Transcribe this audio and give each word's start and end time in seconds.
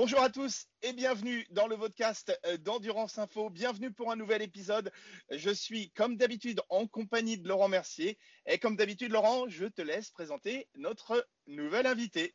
Bonjour 0.00 0.20
à 0.20 0.30
tous 0.30 0.68
et 0.82 0.92
bienvenue 0.92 1.44
dans 1.50 1.66
le 1.66 1.76
podcast 1.76 2.32
euh, 2.46 2.56
d'Endurance 2.56 3.18
Info. 3.18 3.50
Bienvenue 3.50 3.90
pour 3.90 4.12
un 4.12 4.14
nouvel 4.14 4.42
épisode. 4.42 4.92
Je 5.28 5.50
suis 5.50 5.90
comme 5.90 6.16
d'habitude 6.16 6.60
en 6.68 6.86
compagnie 6.86 7.36
de 7.36 7.48
Laurent 7.48 7.66
Mercier. 7.66 8.16
Et 8.46 8.58
comme 8.58 8.76
d'habitude, 8.76 9.10
Laurent, 9.10 9.48
je 9.48 9.64
te 9.64 9.82
laisse 9.82 10.12
présenter 10.12 10.68
notre 10.76 11.26
nouvel 11.48 11.84
invité. 11.84 12.32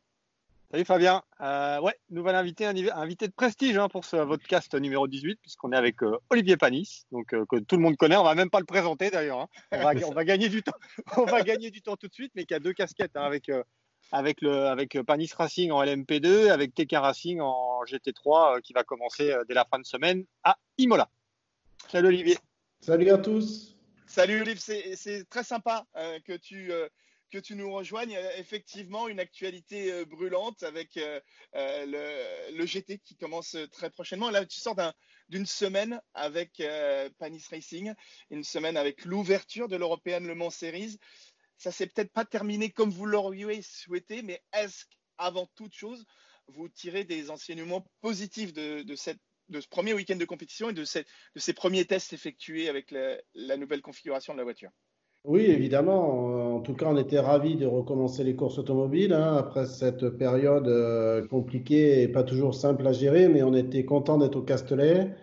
Salut 0.70 0.84
Fabien. 0.84 1.22
Euh, 1.40 1.80
ouais, 1.80 1.98
nouvel 2.10 2.34
invité, 2.34 2.66
un 2.66 2.76
invité 2.76 3.28
de 3.28 3.32
prestige 3.32 3.78
hein, 3.78 3.88
pour 3.88 4.04
ce 4.04 4.16
podcast 4.16 4.74
numéro 4.74 5.08
18, 5.08 5.38
puisqu'on 5.40 5.72
est 5.72 5.76
avec 5.78 6.02
euh, 6.02 6.18
Olivier 6.28 6.58
Panis, 6.58 7.06
donc 7.12 7.28
que 7.28 7.60
tout 7.60 7.76
le 7.76 7.82
monde 7.82 7.96
connaît. 7.96 8.16
On 8.16 8.24
va 8.24 8.34
même 8.34 8.50
pas 8.50 8.60
le 8.60 8.66
présenter 8.66 9.08
d'ailleurs. 9.08 9.40
Hein. 9.40 9.48
On, 10.06 10.12
va, 10.12 10.24
gagner 10.26 10.50
du 10.50 10.62
temps. 10.62 10.76
On 11.16 11.24
va 11.24 11.40
gagner 11.40 11.70
du 11.70 11.80
temps 11.80 11.96
tout 11.96 12.08
de 12.08 12.14
suite, 12.14 12.32
mais 12.34 12.44
qui 12.44 12.52
a 12.52 12.60
deux 12.60 12.74
casquettes 12.74 13.16
hein, 13.16 13.22
avec 13.22 13.48
avec, 14.12 14.40
le, 14.40 14.66
avec 14.66 15.00
Panis 15.02 15.30
Racing 15.36 15.70
en 15.70 15.82
LMP2, 15.82 16.50
avec 16.50 16.74
TK 16.74 16.92
Racing 16.92 17.40
en 17.40 17.84
GT3 17.84 18.56
euh, 18.56 18.60
qui 18.60 18.72
va 18.72 18.84
commencer 18.84 19.30
euh, 19.30 19.44
dès 19.48 19.54
la 19.54 19.64
fin 19.64 19.78
de 19.78 19.86
semaine 19.86 20.24
à 20.42 20.56
Imola. 20.78 21.08
Salut 21.90 22.08
Olivier. 22.08 22.38
Salut 22.80 23.10
à 23.10 23.18
tous. 23.18 23.76
Salut 24.06 24.42
Olivier, 24.42 24.96
c'est 24.96 25.28
très 25.28 25.42
sympa 25.42 25.86
euh, 25.96 26.20
que, 26.24 26.36
tu, 26.36 26.70
que 27.32 27.38
tu 27.38 27.56
nous 27.56 27.72
rejoignes. 27.72 28.16
Effectivement, 28.36 29.08
une 29.08 29.18
actualité 29.18 30.04
brûlante 30.04 30.62
avec 30.62 30.94
le, 30.94 32.52
le, 32.52 32.66
GT 32.66 32.98
qui 32.98 33.16
commence 33.16 33.56
très 33.72 33.90
prochainement. 33.90 34.30
Là, 34.30 34.44
tu 34.44 34.60
sors 34.60 34.76
d'une 35.30 35.46
semaine 35.46 36.00
avec 36.12 36.62
Panis 37.18 37.44
Racing, 37.50 37.92
une 38.30 38.44
semaine 38.44 38.76
avec 38.76 39.04
l'ouverture 39.04 39.68
de 39.68 39.76
l'European 39.76 40.20
Le 40.20 40.34
Mans 40.34 40.50
Series 40.50 40.98
ça 41.56 41.72
s'est 41.72 41.86
peut-être 41.86 42.12
pas 42.12 42.24
terminé 42.24 42.70
comme 42.70 42.90
vous 42.90 43.06
l'auriez 43.06 43.62
souhaité, 43.62 44.22
mais 44.22 44.42
est-ce 44.52 44.84
qu'avant 44.86 45.48
toute 45.54 45.72
chose, 45.72 46.04
vous 46.48 46.68
tirez 46.68 47.04
des 47.04 47.30
enseignements 47.30 47.86
positifs 48.00 48.52
de, 48.52 48.84
ce 48.96 49.68
premier 49.68 49.94
week-end 49.94 50.16
de 50.16 50.24
compétition 50.24 50.70
et 50.70 50.72
de, 50.72 50.84
ces 50.84 51.52
premiers 51.52 51.84
tests 51.84 52.12
effectués 52.12 52.68
avec 52.68 52.90
la, 52.90 53.56
nouvelle 53.56 53.82
configuration 53.82 54.34
de 54.34 54.38
la 54.38 54.44
voiture? 54.44 54.70
Oui, 55.24 55.44
évidemment. 55.46 56.56
En 56.56 56.60
tout 56.60 56.74
cas, 56.74 56.86
on 56.86 56.98
était 56.98 57.18
ravis 57.18 57.56
de 57.56 57.64
recommencer 57.64 58.24
les 58.24 58.36
courses 58.36 58.58
automobiles 58.58 59.14
hein, 59.14 59.36
après 59.38 59.64
cette 59.64 60.10
période 60.10 60.68
euh, 60.68 61.26
compliquée 61.26 62.02
et 62.02 62.08
pas 62.08 62.24
toujours 62.24 62.54
simple 62.54 62.86
à 62.86 62.92
gérer, 62.92 63.28
mais 63.28 63.42
on 63.42 63.54
était 63.54 63.86
content 63.86 64.18
d'être 64.18 64.36
au 64.36 64.42
Castellet. 64.42 65.14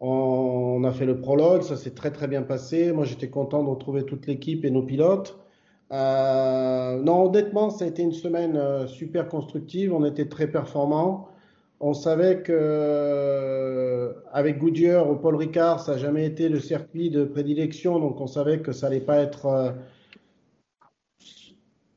On 0.00 0.82
a 0.82 0.92
fait 0.92 1.06
le 1.06 1.20
prologue, 1.20 1.62
ça 1.62 1.76
s'est 1.76 1.94
très 1.94 2.10
très 2.10 2.26
bien 2.26 2.42
passé. 2.42 2.92
Moi, 2.92 3.04
j'étais 3.04 3.30
content 3.30 3.62
de 3.62 3.68
retrouver 3.70 4.04
toute 4.04 4.26
l'équipe 4.26 4.64
et 4.64 4.70
nos 4.70 4.82
pilotes. 4.82 5.38
Euh, 5.92 7.02
non, 7.02 7.26
honnêtement, 7.26 7.70
ça 7.70 7.84
a 7.84 7.88
été 7.88 8.02
une 8.02 8.12
semaine 8.12 8.56
euh, 8.56 8.86
super 8.86 9.28
constructive. 9.28 9.92
On 9.92 10.04
était 10.04 10.28
très 10.28 10.46
performants. 10.46 11.28
On 11.80 11.92
savait 11.92 12.42
que 12.42 12.52
euh, 12.52 14.12
avec 14.32 14.58
Goodyear 14.58 15.10
ou 15.10 15.16
Paul 15.16 15.36
Ricard, 15.36 15.80
ça 15.80 15.92
n'a 15.92 15.98
jamais 15.98 16.24
été 16.24 16.48
le 16.48 16.60
circuit 16.60 17.10
de 17.10 17.24
prédilection, 17.24 17.98
donc 17.98 18.20
on 18.20 18.26
savait 18.26 18.60
que 18.60 18.72
ça 18.72 18.88
n'allait 18.88 19.00
pas 19.00 19.18
être 19.18 19.74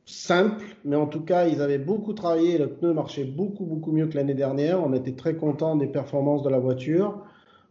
simple, 0.05 0.65
mais 0.83 0.95
en 0.95 1.07
tout 1.07 1.21
cas, 1.21 1.47
ils 1.47 1.61
avaient 1.61 1.77
beaucoup 1.77 2.13
travaillé. 2.13 2.57
Le 2.57 2.67
pneu 2.69 2.93
marchait 2.93 3.23
beaucoup 3.23 3.65
beaucoup 3.65 3.91
mieux 3.91 4.07
que 4.07 4.15
l'année 4.15 4.33
dernière. 4.33 4.83
On 4.83 4.93
était 4.93 5.13
très 5.15 5.35
contents 5.35 5.75
des 5.75 5.87
performances 5.87 6.43
de 6.43 6.49
la 6.49 6.59
voiture. 6.59 7.23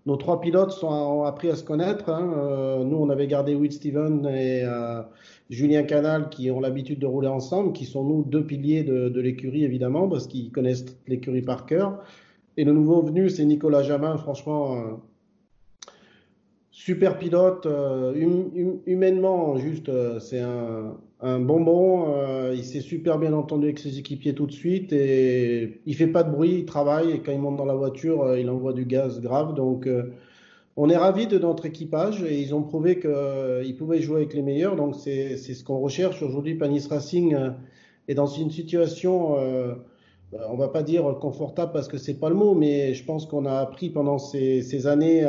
Nos 0.07 0.17
trois 0.17 0.41
pilotes 0.41 0.71
sont, 0.71 0.87
ont 0.87 1.25
appris 1.25 1.51
à 1.51 1.57
se 1.57 1.65
connaître. 1.65 2.09
Hein. 2.09 2.85
nous, 2.85 2.97
on 2.97 3.11
avait 3.11 3.27
gardé 3.27 3.55
Will 3.55 3.73
Steven 3.73 4.25
et 4.27 4.65
Julien 5.51 5.83
Canal 5.83 6.29
qui 6.31 6.49
ont 6.51 6.61
l'habitude 6.61 7.01
de 7.01 7.07
rouler 7.07 7.27
ensemble, 7.27 7.73
qui 7.73 7.87
sont 7.87 8.05
nous 8.05 8.23
deux 8.23 8.47
piliers 8.47 8.85
de, 8.85 9.21
l'écurie 9.21 9.65
évidemment, 9.65 10.09
parce 10.09 10.29
qu'ils 10.29 10.53
connaissent 10.53 10.87
l'écurie 11.09 11.43
par 11.43 11.67
cœur. 11.67 12.05
Et 12.57 12.65
le 12.65 12.73
nouveau 12.73 13.03
venu, 13.03 13.29
c'est 13.29 13.45
Nicolas 13.45 13.83
Jamin, 13.83 14.17
franchement, 14.17 15.01
super 16.77 17.19
pilote, 17.19 17.65
euh, 17.65 18.13
hum, 18.23 18.51
hum, 18.55 18.81
humainement, 18.85 19.57
juste, 19.57 19.89
euh, 19.89 20.21
c'est 20.21 20.41
un, 20.41 20.95
bonbon. 21.23 22.15
Euh, 22.15 22.55
il 22.57 22.65
s'est 22.65 22.81
super 22.81 23.19
bien 23.19 23.33
entendu 23.33 23.67
avec 23.67 23.79
ses 23.79 23.99
équipiers 23.99 24.35
tout 24.35 24.47
de 24.47 24.53
suite 24.53 24.93
et 24.93 25.81
il 25.87 25.95
fait 25.95 26.07
pas 26.07 26.23
de 26.23 26.31
bruit, 26.31 26.59
il 26.61 26.65
travaille 26.65 27.13
et 27.13 27.21
quand 27.21 27.33
il 27.33 27.41
monte 27.41 27.57
dans 27.57 27.65
la 27.65 27.75
voiture, 27.75 28.37
il 28.37 28.49
envoie 28.51 28.73
du 28.73 28.85
gaz 28.85 29.21
grave. 29.21 29.55
Donc, 29.55 29.89
on 30.77 30.91
est 30.91 30.97
ravis 30.97 31.27
de 31.27 31.39
notre 31.39 31.65
équipage 31.65 32.23
et 32.23 32.39
ils 32.39 32.55
ont 32.55 32.63
prouvé 32.63 33.01
qu'ils 33.01 33.11
euh, 33.11 33.77
pouvaient 33.79 34.03
jouer 34.03 34.19
avec 34.19 34.35
les 34.35 34.43
meilleurs. 34.43 34.77
Donc 34.77 34.95
c'est 34.95 35.37
ce 35.37 35.65
qu'on 35.65 35.79
recherche 35.79 36.23
aujourd'hui. 36.23 36.55
Panis 36.55 36.87
Racing 36.89 37.35
euh, 37.35 37.51
est 38.09 38.15
dans 38.15 38.27
une 38.27 38.51
situation, 38.51 39.39
euh, 39.39 39.75
on 40.51 40.57
va 40.57 40.69
pas 40.69 40.83
dire 40.83 41.19
confortable 41.19 41.73
parce 41.73 41.89
que 41.89 41.97
c'est 41.97 42.21
pas 42.21 42.29
le 42.29 42.35
mot, 42.35 42.55
mais 42.55 42.93
je 42.93 43.05
pense 43.05 43.25
qu'on 43.25 43.47
a 43.47 43.59
appris 43.59 43.89
pendant 43.89 44.19
ces, 44.19 44.87
années 44.87 45.27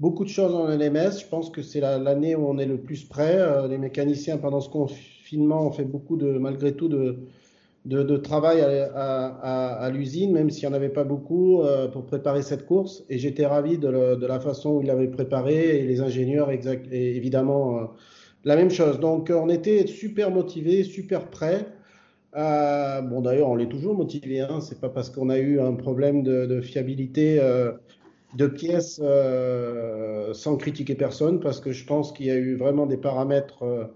beaucoup 0.00 0.24
de 0.24 0.30
choses 0.30 0.54
en 0.54 0.66
LMS. 0.66 1.20
Je 1.20 1.28
pense 1.28 1.50
que 1.50 1.62
c'est 1.62 1.80
l'année 1.80 2.34
où 2.34 2.48
on 2.48 2.58
est 2.58 2.66
le 2.66 2.78
plus 2.78 3.04
prêt. 3.04 3.38
les 3.68 3.78
mécaniciens 3.78 4.38
pendant 4.38 4.60
ce 4.60 4.68
confinement 4.70 5.66
ont 5.66 5.70
fait 5.70 5.84
beaucoup 5.84 6.16
de, 6.16 6.32
malgré 6.38 6.72
tout, 6.74 6.88
de, 6.88 8.16
travail 8.16 8.60
à, 8.62 9.90
l'usine, 9.92 10.32
même 10.32 10.50
s'il 10.50 10.68
n'y 10.68 10.74
en 10.74 10.76
avait 10.76 10.88
pas 10.88 11.04
beaucoup 11.04 11.62
euh, 11.62 11.88
pour 11.88 12.04
préparer 12.04 12.42
cette 12.42 12.66
course. 12.66 13.04
Et 13.08 13.18
j'étais 13.18 13.46
ravi 13.46 13.78
de, 13.78 14.26
la 14.26 14.40
façon 14.40 14.70
où 14.70 14.80
il 14.80 14.86
l'avait 14.86 15.08
préparé 15.08 15.80
et 15.80 15.82
les 15.86 16.00
ingénieurs, 16.00 16.50
exact, 16.50 16.86
et 16.90 17.16
évidemment, 17.16 17.78
euh, 17.78 17.84
la 18.44 18.56
même 18.56 18.70
chose. 18.70 19.00
Donc, 19.00 19.30
on 19.34 19.48
était 19.48 19.86
super 19.86 20.30
motivés, 20.30 20.82
super 20.82 21.28
prêts. 21.28 21.66
Euh, 22.36 23.02
bon, 23.02 23.20
d'ailleurs, 23.20 23.48
on 23.50 23.56
l'est 23.56 23.68
toujours 23.68 23.94
motivé. 23.94 24.40
Hein. 24.40 24.60
C'est 24.60 24.80
pas 24.80 24.88
parce 24.88 25.10
qu'on 25.10 25.30
a 25.30 25.38
eu 25.38 25.60
un 25.60 25.74
problème 25.74 26.22
de, 26.22 26.60
fiabilité 26.60 27.40
de 28.34 28.46
pièces 28.46 29.00
sans 30.32 30.56
critiquer 30.56 30.94
personne, 30.94 31.40
parce 31.40 31.60
que 31.60 31.72
je 31.72 31.84
pense 31.84 32.12
qu'il 32.12 32.26
y 32.26 32.30
a 32.30 32.36
eu 32.36 32.56
vraiment 32.56 32.86
des 32.86 32.96
paramètres 32.96 33.90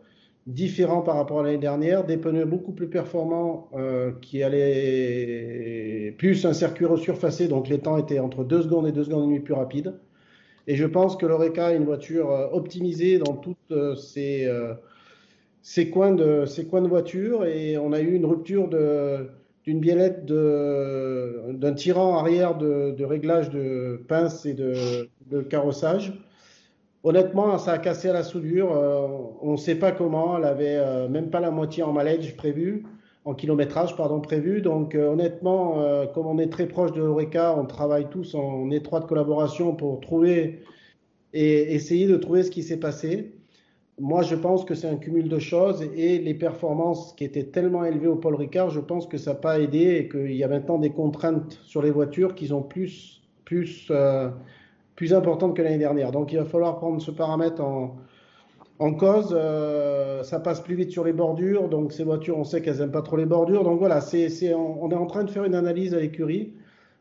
différent 0.47 1.01
par 1.01 1.17
rapport 1.17 1.41
à 1.41 1.43
l'année 1.43 1.59
dernière, 1.59 2.05
des 2.05 2.17
pneus 2.17 2.45
beaucoup 2.45 2.73
plus 2.73 2.89
performants 2.89 3.69
euh, 3.75 4.13
qui 4.21 4.43
allaient 4.43 6.15
plus 6.19 6.45
un 6.45 6.53
circuit 6.53 6.85
resurfacé, 6.85 7.49
donc 7.49 7.69
les 7.69 7.79
temps 7.79 7.97
étaient 7.97 8.19
entre 8.19 8.45
2 8.45 8.63
secondes 8.63 8.87
et 8.87 8.93
2 8.93 9.05
secondes 9.05 9.25
et 9.25 9.27
demie 9.27 9.41
plus 9.41 9.55
rapides. 9.55 9.95
Et 10.67 10.77
je 10.77 10.87
pense 10.87 11.17
que 11.17 11.27
l'Oreca 11.27 11.73
est 11.73 11.77
une 11.77 11.85
voiture 11.85 12.31
euh, 12.31 12.49
optimisée 12.53 13.19
dans 13.19 13.35
toutes 13.35 13.57
euh, 13.71 13.95
ses, 13.95 14.51
ses, 15.63 15.89
coins 15.91 16.13
de, 16.13 16.45
ses 16.45 16.67
coins 16.67 16.83
de 16.83 16.89
voiture 16.89 17.45
et 17.47 17.79
on 17.79 17.93
a 17.93 18.01
eu 18.01 18.15
une 18.15 18.27
rupture 18.27 18.69
d'une 19.65 19.81
biellette 19.81 20.27
d'un 20.27 21.73
tirant 21.75 22.19
arrière 22.19 22.57
de, 22.57 23.05
réglage 23.05 23.51
de 23.51 24.05
pince 24.09 24.47
et 24.47 24.55
de, 24.55 25.09
de 25.27 25.41
carrossage 25.41 26.13
Honnêtement, 27.05 27.59
ça 27.59 27.73
a 27.73 27.79
cassé 27.79 28.09
à 28.09 28.15
la 28.15 28.23
soudure. 28.23 28.73
Euh, 28.73 29.07
on 29.43 29.53
ne 29.53 29.57
sait 29.59 29.75
pas 29.75 29.93
comment. 29.93 30.39
Elle 30.39 30.45
avait 30.45 30.77
euh, 30.77 31.07
même 31.07 31.29
pas 31.29 31.39
la 31.39 31.51
moitié 31.51 31.83
en 31.83 31.93
mileage 31.93 32.35
prévu, 32.35 32.87
en 33.27 33.35
kilométrage 33.35 33.95
pardon 33.95 34.23
prévu. 34.23 34.63
Donc 34.63 34.95
euh, 34.95 35.09
honnêtement, 35.09 36.07
comme 36.15 36.27
on 36.27 36.39
est 36.39 36.51
très 36.51 36.67
proche 36.67 36.93
de 36.93 37.03
Eureka, 37.03 37.55
on 37.59 37.67
travaille 37.67 38.09
tous 38.09 38.35
en 38.35 38.71
étroite 38.71 39.07
collaboration 39.07 39.77
pour 39.77 40.01
trouver 40.01 40.63
et 41.35 41.75
essayer 41.75 42.07
de 42.07 42.17
trouver 42.17 42.43
ce 42.43 42.51
qui 42.51 42.63
s'est 42.63 42.81
passé. 42.81 43.34
Moi, 44.01 44.23
je 44.23 44.35
pense 44.35 44.65
que 44.65 44.75
c'est 44.75 44.89
un 44.89 44.97
cumul 44.97 45.29
de 45.29 45.39
choses 45.39 45.83
et 45.95 46.19
les 46.19 46.35
performances 46.35 47.13
qui 47.13 47.25
étaient 47.25 47.45
tellement 47.45 47.85
élevées 47.85 48.09
au 48.09 48.17
Paul 48.17 48.35
Ricard, 48.35 48.71
je 48.71 48.81
pense 48.81 49.07
que 49.07 49.19
ça 49.19 49.33
n'a 49.33 49.39
pas 49.39 49.61
aidé 49.61 49.97
et 49.97 50.09
qu'il 50.09 50.35
y 50.35 50.43
a 50.43 50.49
maintenant 50.49 50.79
des 50.79 50.91
contraintes 50.91 51.61
sur 51.63 51.81
les 51.81 51.93
voitures 51.93 52.35
qui 52.35 52.53
ont 52.53 52.63
plus, 52.63 53.23
plus 53.45 53.91
plus 54.97 55.13
importante 55.13 55.57
que 55.57 55.63
l'année 55.63 55.79
dernière. 55.79 56.13
Donc 56.13 56.33
il 56.33 56.39
va 56.39 56.45
falloir 56.45 56.77
prendre 56.79 57.01
ce 57.01 57.11
paramètre 57.11 57.63
en, 57.63 57.97
en 58.79 58.95
cause. 58.95 59.35
Euh, 59.37 60.23
ça 60.23 60.41
passe 60.41 60.61
plus 60.61 60.75
vite 60.75 60.91
sur 60.91 61.05
les 61.05 61.13
bordures, 61.13 61.69
donc 61.69 61.93
ces 61.93 62.05
voitures, 62.05 62.39
on 62.39 62.45
sait 62.45 62.63
qu'elles 62.63 62.79
n'aiment 62.79 62.93
pas 62.93 63.03
trop 63.03 63.17
les 63.17 63.27
bordures. 63.27 63.65
Donc 63.65 63.79
voilà, 63.79 64.01
c'est, 64.01 64.55
on, 64.55 64.91
est 64.91 64.95
en 64.95 65.07
train 65.07 65.25
de 65.25 65.31
faire 65.31 65.45
une 65.45 65.55
analyse 65.55 65.95
à 65.95 66.01
l'écurie. 66.01 66.53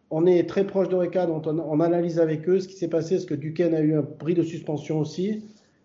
On 0.09 0.25
est 0.25 0.47
très 0.47 0.65
proche 0.65 0.89
d'Oreca, 0.89 1.25
donc 1.25 1.45
on, 1.47 1.79
analyse 1.79 2.19
avec 2.19 2.47
eux 2.47 2.59
ce 2.59 2.67
qui 2.67 2.75
s'est 2.75 2.89
passé. 2.89 3.15
Est-ce 3.15 3.25
que 3.25 3.33
Duquesne 3.33 3.73
a 3.73 3.81
eu 3.81 3.95
un 3.95 4.03
prix 4.03 4.35
de 4.35 4.43
suspension 4.43 4.99
aussi 4.99 5.43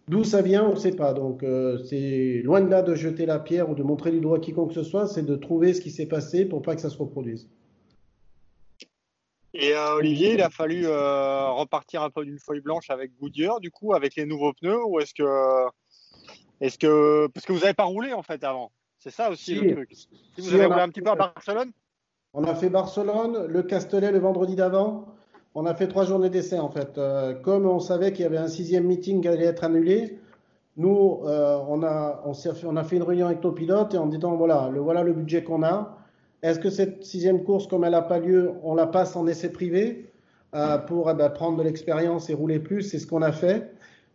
D'où 0.08 0.24
ça 0.24 0.40
vient, 0.40 0.64
on 0.64 0.74
ne 0.74 0.78
sait 0.78 0.96
pas. 0.96 1.12
Donc 1.12 1.42
euh, 1.42 1.78
c'est 1.84 2.40
loin 2.42 2.60
de 2.62 2.70
là 2.70 2.82
de 2.82 2.94
jeter 2.94 3.26
la 3.26 3.38
pierre 3.38 3.68
ou 3.68 3.74
de 3.74 3.82
montrer 3.82 4.10
du 4.10 4.20
doigt 4.20 4.40
quiconque 4.40 4.68
que 4.68 4.74
ce 4.74 4.82
soit, 4.82 5.06
c'est 5.06 5.24
de 5.24 5.36
trouver 5.36 5.74
ce 5.74 5.80
qui 5.80 5.90
s'est 5.90 6.06
passé 6.06 6.46
pour 6.46 6.62
pas 6.62 6.74
que 6.74 6.80
ça 6.80 6.88
se 6.88 6.96
reproduise. 6.96 7.48
Et 9.54 9.74
euh, 9.74 9.96
Olivier, 9.96 10.34
il 10.34 10.42
a 10.42 10.50
fallu 10.50 10.86
euh, 10.86 11.50
repartir 11.50 12.02
un 12.02 12.10
peu 12.10 12.24
d'une 12.24 12.38
feuille 12.38 12.60
blanche 12.60 12.90
avec 12.90 13.12
Goodyear, 13.18 13.60
du 13.60 13.70
coup, 13.70 13.94
avec 13.94 14.14
les 14.14 14.24
nouveaux 14.24 14.52
pneus, 14.52 14.84
ou 14.86 15.00
est-ce 15.00 15.14
que, 15.14 15.66
est-ce 16.60 16.78
que, 16.78 17.26
parce 17.28 17.44
que 17.44 17.52
vous 17.52 17.60
n'avez 17.60 17.74
pas 17.74 17.84
roulé 17.84 18.12
en 18.12 18.22
fait 18.22 18.44
avant, 18.44 18.70
c'est 18.98 19.10
ça 19.10 19.30
aussi 19.30 19.56
le 19.56 19.74
truc. 19.74 19.94
Si 19.94 20.08
vous 20.38 20.54
avez 20.54 20.66
roulé 20.66 20.80
un 20.80 20.88
petit 20.88 21.02
peu 21.02 21.10
à 21.10 21.16
Barcelone? 21.16 21.72
On 22.34 22.44
a 22.44 22.54
fait 22.54 22.68
Barcelone, 22.68 23.46
le 23.46 23.62
Castellet 23.62 24.12
le 24.12 24.20
vendredi 24.20 24.54
d'avant. 24.54 25.17
On 25.60 25.66
a 25.66 25.74
fait 25.74 25.88
trois 25.88 26.04
journées 26.04 26.30
d'essai 26.30 26.60
en 26.60 26.68
fait. 26.68 26.98
Euh, 26.98 27.34
comme 27.34 27.66
on 27.66 27.80
savait 27.80 28.12
qu'il 28.12 28.22
y 28.22 28.26
avait 28.26 28.38
un 28.38 28.46
sixième 28.46 28.84
meeting 28.84 29.20
qui 29.20 29.26
allait 29.26 29.46
être 29.46 29.64
annulé, 29.64 30.20
nous, 30.76 31.20
on, 31.24 31.82
a, 31.82 32.22
on, 32.24 32.76
a 32.76 32.84
fait 32.84 32.96
une 32.96 33.02
réunion 33.02 33.26
avec 33.26 33.42
nos 33.42 33.50
pilotes 33.50 33.94
et 33.94 33.98
en 33.98 34.06
disant 34.06 34.36
voilà, 34.36 34.70
le, 34.72 34.78
voilà 34.78 35.02
le 35.02 35.12
budget 35.12 35.42
qu'on 35.42 35.64
a. 35.64 35.98
Est-ce 36.42 36.60
que 36.60 36.70
cette 36.70 37.04
sixième 37.04 37.42
course, 37.42 37.66
comme 37.66 37.82
elle 37.82 37.90
n'a 37.90 38.02
pas 38.02 38.20
lieu, 38.20 38.52
on 38.62 38.76
la 38.76 38.86
passe 38.86 39.16
en 39.16 39.26
essai 39.26 39.50
privé 39.50 40.12
euh, 40.54 40.78
pour 40.78 41.10
eh 41.10 41.14
ben, 41.14 41.28
prendre 41.30 41.58
de 41.58 41.64
l'expérience 41.64 42.30
et 42.30 42.34
rouler 42.34 42.60
plus? 42.60 42.82
C'est 42.82 43.00
ce 43.00 43.08
qu'on 43.08 43.22
a 43.22 43.32
fait. 43.32 43.72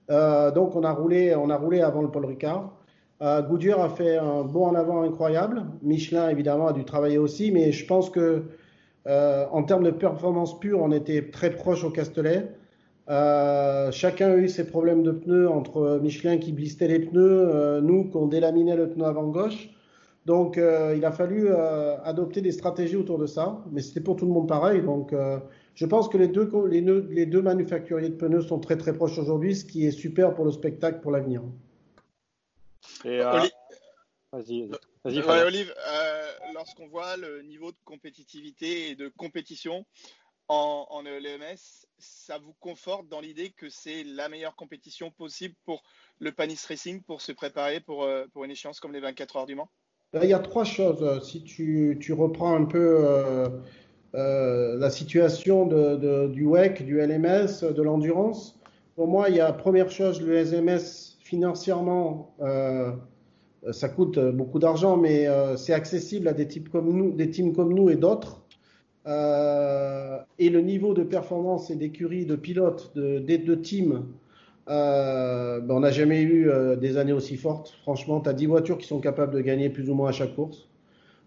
Euh, 0.09 0.49
donc 0.51 0.75
on 0.77 0.83
a 0.83 0.91
roulé, 0.93 1.35
on 1.35 1.49
a 1.49 1.57
roulé 1.57 1.81
avant 1.81 2.01
le 2.01 2.09
Paul 2.09 2.25
Ricard. 2.25 2.71
Euh, 3.21 3.41
Goodyear 3.41 3.81
a 3.81 3.89
fait 3.89 4.17
un 4.17 4.43
bond 4.43 4.67
en 4.67 4.75
avant 4.75 5.01
incroyable. 5.01 5.65
Michelin 5.81 6.29
évidemment 6.29 6.67
a 6.67 6.73
dû 6.73 6.85
travailler 6.85 7.17
aussi, 7.17 7.51
mais 7.51 7.73
je 7.73 7.85
pense 7.85 8.09
que 8.09 8.43
en 9.05 9.63
termes 9.63 9.83
de 9.83 9.91
performance 9.91 10.59
pure, 10.59 10.81
on 10.81 10.91
était 10.91 11.29
très 11.31 11.51
proche 11.51 11.83
au 11.83 11.89
Castellet. 11.89 12.47
chacun 13.07 14.31
a 14.31 14.35
eu 14.37 14.47
ses 14.47 14.65
problèmes 14.65 15.03
de 15.03 15.11
pneus 15.11 15.49
entre 15.49 15.99
Michelin 16.01 16.37
qui 16.37 16.51
blistait 16.51 16.87
les 16.87 16.99
pneus, 16.99 17.81
nous 17.81 18.09
qui 18.09 18.17
on 18.17 18.27
délaminait 18.27 18.75
le 18.75 18.89
pneu 18.89 19.05
avant 19.05 19.27
gauche. 19.27 19.69
Donc, 20.25 20.57
euh, 20.57 20.95
il 20.95 21.03
a 21.03 21.11
fallu 21.11 21.47
euh, 21.47 21.97
adopter 22.03 22.41
des 22.41 22.53
stratégies 22.53 22.95
autour 22.95 23.17
de 23.17 23.25
ça, 23.25 23.61
mais 23.71 23.81
c'était 23.81 23.99
pour 23.99 24.15
tout 24.15 24.25
le 24.25 24.31
monde 24.31 24.47
pareil. 24.47 24.81
Donc, 24.81 25.11
euh, 25.11 25.37
je 25.75 25.85
pense 25.85 26.07
que 26.07 26.17
les 26.17 26.29
deux, 26.29 26.49
les, 26.69 27.25
deux 27.25 27.41
manufacturiers 27.41 28.09
de 28.09 28.15
pneus 28.15 28.43
sont 28.43 28.59
très 28.59 28.77
très 28.77 28.93
proches 28.93 29.17
aujourd'hui, 29.17 29.55
ce 29.55 29.65
qui 29.65 29.85
est 29.85 29.91
super 29.91 30.33
pour 30.33 30.45
le 30.45 30.51
spectacle 30.51 31.01
pour 31.01 31.11
l'avenir. 31.11 31.41
Vas-y, 34.33 34.69
vas-y. 35.05 35.19
Olive, 35.19 35.73
lorsqu'on 36.53 36.87
voit 36.87 37.15
le 37.15 37.41
niveau 37.43 37.71
de 37.71 37.77
compétitivité 37.85 38.89
et 38.89 38.95
de 38.95 39.07
compétition 39.15 39.85
en, 40.49 40.85
en 40.89 41.05
ELMS, 41.05 41.85
ça 41.97 42.37
vous 42.39 42.53
conforte 42.59 43.07
dans 43.07 43.21
l'idée 43.21 43.51
que 43.51 43.69
c'est 43.69 44.03
la 44.03 44.27
meilleure 44.27 44.57
compétition 44.57 45.11
possible 45.11 45.55
pour 45.63 45.83
le 46.19 46.33
Panis 46.33 46.59
Racing 46.67 47.01
pour 47.03 47.21
se 47.21 47.31
préparer 47.31 47.79
pour, 47.79 48.05
pour 48.33 48.43
une 48.43 48.51
échéance 48.51 48.81
comme 48.81 48.91
les 48.91 48.99
24 48.99 49.37
heures 49.37 49.45
du 49.45 49.55
Mans? 49.55 49.69
Il 50.21 50.29
y 50.29 50.33
a 50.33 50.39
trois 50.39 50.63
choses. 50.63 51.23
Si 51.27 51.43
tu, 51.43 51.97
tu 51.99 52.13
reprends 52.13 52.55
un 52.55 52.65
peu 52.65 52.97
euh, 52.99 53.49
euh, 54.13 54.77
la 54.77 54.91
situation 54.91 55.65
de, 55.65 55.95
de, 55.95 56.27
du 56.27 56.45
WEC, 56.45 56.85
du 56.85 56.99
LMS, 56.99 57.63
de 57.63 57.81
l'endurance, 57.81 58.59
pour 58.95 59.07
moi, 59.07 59.29
il 59.29 59.35
y 59.37 59.39
a 59.39 59.51
première 59.51 59.89
chose, 59.89 60.21
le 60.21 60.37
SMS 60.37 61.17
financièrement, 61.23 62.35
euh, 62.41 62.91
ça 63.71 63.89
coûte 63.89 64.19
beaucoup 64.19 64.59
d'argent, 64.59 64.97
mais 64.97 65.27
euh, 65.27 65.55
c'est 65.55 65.73
accessible 65.73 66.27
à 66.27 66.33
des 66.33 66.47
teams 66.47 66.69
comme 66.69 67.73
nous 67.73 67.89
et 67.89 67.95
d'autres. 67.95 68.43
Euh, 69.05 70.19
et 70.39 70.49
le 70.49 70.61
niveau 70.61 70.93
de 70.93 71.03
performance 71.03 71.69
et 71.69 71.75
d'écurie, 71.75 72.25
de 72.25 72.35
pilotes, 72.35 72.93
de, 72.95 73.55
teams 73.55 74.05
euh, 74.69 75.59
ben, 75.59 75.75
on 75.75 75.79
n'a 75.81 75.91
jamais 75.91 76.21
eu 76.21 76.49
euh, 76.49 76.75
des 76.75 76.97
années 76.97 77.11
aussi 77.13 77.35
fortes. 77.35 77.73
Franchement, 77.81 78.21
tu 78.21 78.29
as 78.29 78.33
10 78.33 78.45
voitures 78.45 78.77
qui 78.77 78.87
sont 78.87 78.99
capables 78.99 79.33
de 79.33 79.41
gagner 79.41 79.69
plus 79.69 79.89
ou 79.89 79.93
moins 79.93 80.09
à 80.09 80.11
chaque 80.13 80.35
course. 80.35 80.69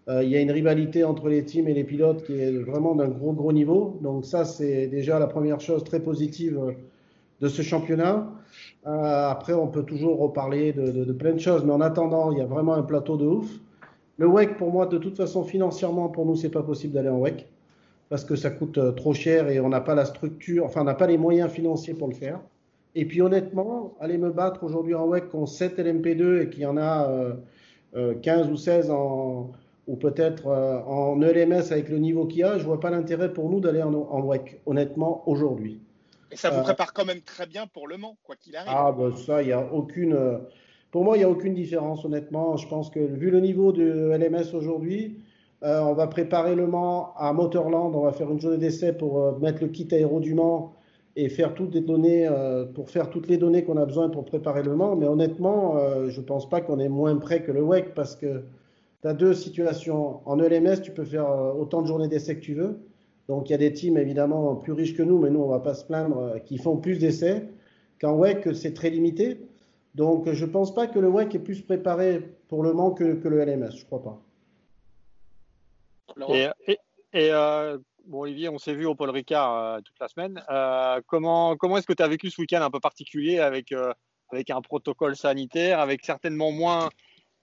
Euh, 0.09 0.23
il 0.23 0.29
y 0.29 0.35
a 0.35 0.41
une 0.41 0.51
rivalité 0.51 1.03
entre 1.03 1.29
les 1.29 1.43
teams 1.43 1.67
et 1.67 1.73
les 1.73 1.83
pilotes 1.83 2.23
qui 2.25 2.33
est 2.33 2.51
vraiment 2.51 2.95
d'un 2.95 3.09
gros, 3.09 3.33
gros 3.33 3.53
niveau. 3.53 3.99
Donc 4.01 4.25
ça, 4.25 4.45
c'est 4.45 4.87
déjà 4.87 5.19
la 5.19 5.27
première 5.27 5.59
chose 5.59 5.83
très 5.83 5.99
positive 5.99 6.59
de 7.41 7.47
ce 7.47 7.61
championnat. 7.61 8.27
Après, 8.87 9.53
on 9.53 9.67
peut 9.67 9.83
toujours 9.83 10.19
reparler 10.19 10.71
de, 10.73 11.11
plein 11.11 11.33
de 11.33 11.39
choses. 11.39 11.63
Mais 11.65 11.73
en 11.73 11.81
attendant, 11.81 12.31
il 12.31 12.37
y 12.37 12.41
a 12.41 12.45
vraiment 12.45 12.73
un 12.73 12.83
plateau 12.83 13.17
de 13.17 13.25
ouf. 13.25 13.49
Le 14.17 14.27
WEC, 14.27 14.57
pour 14.57 14.71
moi, 14.71 14.85
de 14.85 14.97
toute 14.97 15.17
façon, 15.17 15.43
financièrement, 15.43 16.09
pour 16.09 16.25
nous, 16.25 16.35
c'est 16.35 16.49
pas 16.49 16.63
possible 16.63 16.93
d'aller 16.93 17.09
en 17.09 17.19
WEC 17.19 17.47
parce 18.09 18.23
que 18.23 18.35
ça 18.35 18.49
coûte 18.49 18.79
trop 18.95 19.13
cher 19.13 19.49
et 19.49 19.59
on 19.59 19.69
n'a 19.69 19.81
pas 19.81 19.95
la 19.95 20.05
structure, 20.05 20.65
enfin, 20.65 20.81
on 20.81 20.85
n'a 20.85 20.93
pas 20.93 21.07
les 21.07 21.17
moyens 21.17 21.51
financiers 21.51 21.93
pour 21.93 22.07
le 22.07 22.13
faire. 22.13 22.39
Et 22.95 23.05
puis 23.05 23.21
honnêtement, 23.21 23.93
aller 23.99 24.17
me 24.17 24.31
battre 24.31 24.63
aujourd'hui 24.63 24.95
en 24.95 25.07
WEC 25.07 25.33
en 25.35 25.45
7 25.45 25.77
LMP2 25.77 26.41
et 26.41 26.49
qu'il 26.49 26.63
y 26.63 26.65
en 26.65 26.77
a 26.77 27.07
euh, 27.95 28.15
15 28.15 28.47
euh, 28.47 28.51
ou 28.51 28.57
16 28.57 28.89
en, 28.89 29.51
ou 29.87 29.95
peut-être 29.95 30.47
euh, 30.47 30.79
en 30.79 31.21
ELMS 31.21 31.71
avec 31.71 31.89
le 31.89 31.99
niveau 31.99 32.25
qu'il 32.25 32.39
y 32.39 32.43
a, 32.43 32.57
je 32.57 32.65
vois 32.65 32.79
pas 32.79 32.89
l'intérêt 32.89 33.31
pour 33.31 33.49
nous 33.49 33.59
d'aller 33.59 33.83
en, 33.83 34.21
WEC, 34.21 34.61
honnêtement, 34.65 35.23
aujourd'hui. 35.27 35.79
Et 36.31 36.35
ça 36.35 36.49
vous 36.49 36.59
euh, 36.59 36.63
prépare 36.63 36.93
quand 36.93 37.05
même 37.05 37.21
très 37.21 37.45
bien 37.45 37.67
pour 37.67 37.87
le 37.87 37.97
Mans, 37.97 38.17
quoi 38.23 38.35
qu'il 38.35 38.55
arrive. 38.55 38.71
Ah, 38.73 38.93
ben 38.97 39.15
ça, 39.15 39.41
il 39.41 39.47
n'y 39.47 39.53
a 39.53 39.65
aucune. 39.73 40.17
Pour 40.91 41.03
moi, 41.03 41.17
il 41.17 41.19
n'y 41.19 41.25
a 41.25 41.29
aucune 41.29 41.53
différence, 41.53 42.05
honnêtement. 42.05 42.57
Je 42.57 42.67
pense 42.67 42.89
que 42.89 42.99
vu 42.99 43.29
le 43.29 43.39
niveau 43.39 43.71
de 43.71 44.11
LMS 44.17 44.53
aujourd'hui, 44.53 45.19
euh, 45.63 45.79
on 45.81 45.93
va 45.93 46.07
préparer 46.07 46.55
le 46.55 46.67
Mans 46.67 47.13
à 47.17 47.33
Motorland. 47.33 47.95
On 47.95 48.01
va 48.01 48.11
faire 48.11 48.31
une 48.31 48.39
journée 48.39 48.57
d'essai 48.57 48.93
pour 48.93 49.19
euh, 49.19 49.37
mettre 49.39 49.61
le 49.61 49.69
kit 49.69 49.87
aéro 49.91 50.19
du 50.19 50.33
Mans 50.33 50.73
et 51.17 51.29
faire 51.29 51.55
toutes 51.55 51.73
les 51.73 51.81
données 51.81 52.27
euh, 52.27 52.65
pour 52.65 52.91
faire 52.91 53.09
toutes 53.09 53.27
les 53.27 53.37
données 53.37 53.63
qu'on 53.63 53.77
a 53.77 53.85
besoin 53.85 54.07
pour 54.09 54.23
préparer 54.23 54.61
le 54.61 54.75
Mans. 54.75 54.95
Mais 54.95 55.07
honnêtement, 55.07 55.75
euh, 55.77 56.09
je 56.09 56.21
pense 56.21 56.47
pas 56.47 56.61
qu'on 56.61 56.79
est 56.79 56.89
moins 56.89 57.17
prêt 57.17 57.41
que 57.41 57.51
le 57.51 57.61
WEC 57.61 57.95
parce 57.95 58.15
que 58.15 58.43
tu 59.01 59.07
as 59.07 59.13
deux 59.15 59.33
situations. 59.33 60.21
En 60.25 60.39
ELMS, 60.39 60.79
tu 60.83 60.91
peux 60.91 61.03
faire 61.03 61.27
euh, 61.27 61.53
autant 61.53 61.81
de 61.81 61.87
journées 61.87 62.07
d'essais 62.07 62.35
que 62.35 62.41
tu 62.41 62.53
veux. 62.53 62.79
Donc 63.27 63.49
il 63.49 63.51
y 63.51 63.55
a 63.55 63.57
des 63.57 63.73
teams 63.73 63.97
évidemment 63.97 64.55
plus 64.55 64.71
riches 64.71 64.95
que 64.95 65.03
nous, 65.03 65.19
mais 65.19 65.29
nous 65.29 65.41
on 65.41 65.47
va 65.47 65.59
pas 65.59 65.73
se 65.73 65.85
plaindre, 65.85 66.41
qui 66.45 66.57
font 66.57 66.77
plus 66.77 66.99
d'essais. 66.99 67.47
Qu'en 67.99 68.15
WEC, 68.15 68.55
c'est 68.55 68.73
très 68.73 68.89
limité. 68.89 69.39
Donc 69.95 70.31
je 70.31 70.45
pense 70.45 70.73
pas 70.73 70.87
que 70.87 70.99
le 70.99 71.09
WEC 71.09 71.35
est 71.35 71.39
plus 71.39 71.61
préparé 71.61 72.21
pour 72.47 72.63
le 72.63 72.73
Mans 72.73 72.91
que, 72.91 73.15
que 73.15 73.27
le 73.27 73.43
LMS, 73.43 73.71
je 73.75 73.85
crois 73.85 74.03
pas. 74.03 74.21
Et, 76.29 76.47
et, 76.67 76.77
et 77.13 77.31
euh, 77.31 77.77
bon, 78.07 78.21
Olivier, 78.21 78.49
on 78.49 78.57
s'est 78.57 78.73
vu 78.73 78.85
au 78.85 78.95
Paul 78.95 79.09
Ricard 79.09 79.55
euh, 79.55 79.79
toute 79.81 79.99
la 79.99 80.07
semaine. 80.07 80.41
Euh, 80.49 81.01
comment 81.07 81.55
comment 81.55 81.77
est-ce 81.77 81.87
que 81.87 81.93
tu 81.93 82.03
as 82.03 82.07
vécu 82.07 82.29
ce 82.29 82.41
week-end 82.41 82.61
un 82.61 82.69
peu 82.69 82.79
particulier 82.79 83.39
avec, 83.39 83.71
euh, 83.71 83.93
avec 84.31 84.49
un 84.49 84.61
protocole 84.61 85.15
sanitaire, 85.15 85.79
avec 85.79 86.05
certainement 86.05 86.51
moins, 86.51 86.89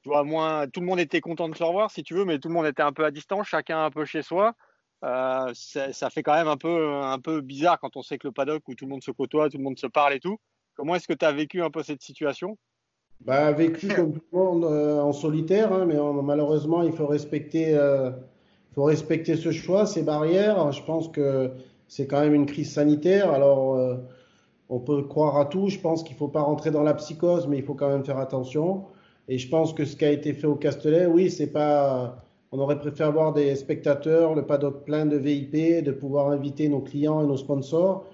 tu 0.02 0.08
vois, 0.08 0.24
moins. 0.24 0.66
Tout 0.68 0.80
le 0.80 0.86
monde 0.86 1.00
était 1.00 1.20
content 1.20 1.48
de 1.48 1.56
se 1.56 1.62
revoir, 1.62 1.90
si 1.90 2.02
tu 2.02 2.14
veux, 2.14 2.24
mais 2.24 2.38
tout 2.38 2.48
le 2.48 2.54
monde 2.54 2.66
était 2.66 2.82
un 2.82 2.92
peu 2.92 3.04
à 3.04 3.10
distance, 3.10 3.46
chacun 3.46 3.84
un 3.84 3.90
peu 3.90 4.04
chez 4.04 4.22
soi. 4.22 4.54
Euh, 5.04 5.52
ça 5.54 6.10
fait 6.10 6.22
quand 6.22 6.34
même 6.34 6.48
un 6.48 6.56
peu, 6.56 7.40
bizarre 7.40 7.78
quand 7.78 7.96
on 7.96 8.02
sait 8.02 8.18
que 8.18 8.26
le 8.26 8.32
paddock 8.32 8.62
où 8.68 8.74
tout 8.74 8.86
le 8.86 8.90
monde 8.90 9.02
se 9.02 9.10
côtoie, 9.10 9.50
tout 9.50 9.58
le 9.58 9.64
monde 9.64 9.78
se 9.78 9.86
parle 9.86 10.14
et 10.14 10.20
tout. 10.20 10.38
Comment 10.74 10.94
est-ce 10.94 11.06
que 11.06 11.12
tu 11.12 11.24
as 11.24 11.32
vécu 11.32 11.62
un 11.62 11.70
peu 11.70 11.82
cette 11.82 12.02
situation? 12.02 12.56
Bah, 13.20 13.52
Vécu 13.52 13.88
comme 13.88 14.14
tout 14.14 14.22
le 14.32 14.38
monde 14.38 14.64
en 14.64 15.12
solitaire, 15.12 15.72
hein, 15.72 15.84
mais 15.84 15.96
malheureusement, 16.22 16.82
il 16.82 16.92
faut 16.92 17.06
respecter 17.06 17.78
faut 18.74 18.84
respecter 18.84 19.36
ce 19.36 19.52
choix, 19.52 19.86
ces 19.86 20.02
barrières. 20.02 20.72
Je 20.72 20.82
pense 20.82 21.08
que 21.08 21.52
c'est 21.88 22.06
quand 22.06 22.20
même 22.20 22.34
une 22.34 22.46
crise 22.46 22.72
sanitaire. 22.72 23.30
Alors, 23.30 23.76
euh, 23.76 23.96
on 24.68 24.80
peut 24.80 25.02
croire 25.02 25.38
à 25.38 25.46
tout. 25.46 25.68
Je 25.68 25.78
pense 25.78 26.02
qu'il 26.02 26.14
ne 26.14 26.18
faut 26.18 26.28
pas 26.28 26.42
rentrer 26.42 26.70
dans 26.70 26.82
la 26.82 26.94
psychose, 26.94 27.46
mais 27.46 27.58
il 27.58 27.62
faut 27.62 27.74
quand 27.74 27.88
même 27.88 28.04
faire 28.04 28.18
attention. 28.18 28.86
Et 29.28 29.38
je 29.38 29.48
pense 29.48 29.72
que 29.72 29.84
ce 29.84 29.96
qui 29.96 30.04
a 30.04 30.10
été 30.10 30.32
fait 30.34 30.46
au 30.46 30.56
Castellet, 30.56 31.06
oui, 31.06 31.30
c'est 31.30 31.52
pas. 31.52 32.23
On 32.56 32.60
aurait 32.60 32.78
préféré 32.78 33.08
avoir 33.08 33.32
des 33.32 33.56
spectateurs, 33.56 34.36
le 34.36 34.42
paddock 34.42 34.84
plein 34.84 35.06
de 35.06 35.16
VIP, 35.16 35.82
de 35.82 35.90
pouvoir 35.90 36.28
inviter 36.28 36.68
nos 36.68 36.78
clients 36.78 37.20
et 37.20 37.26
nos 37.26 37.36
sponsors. 37.36 38.04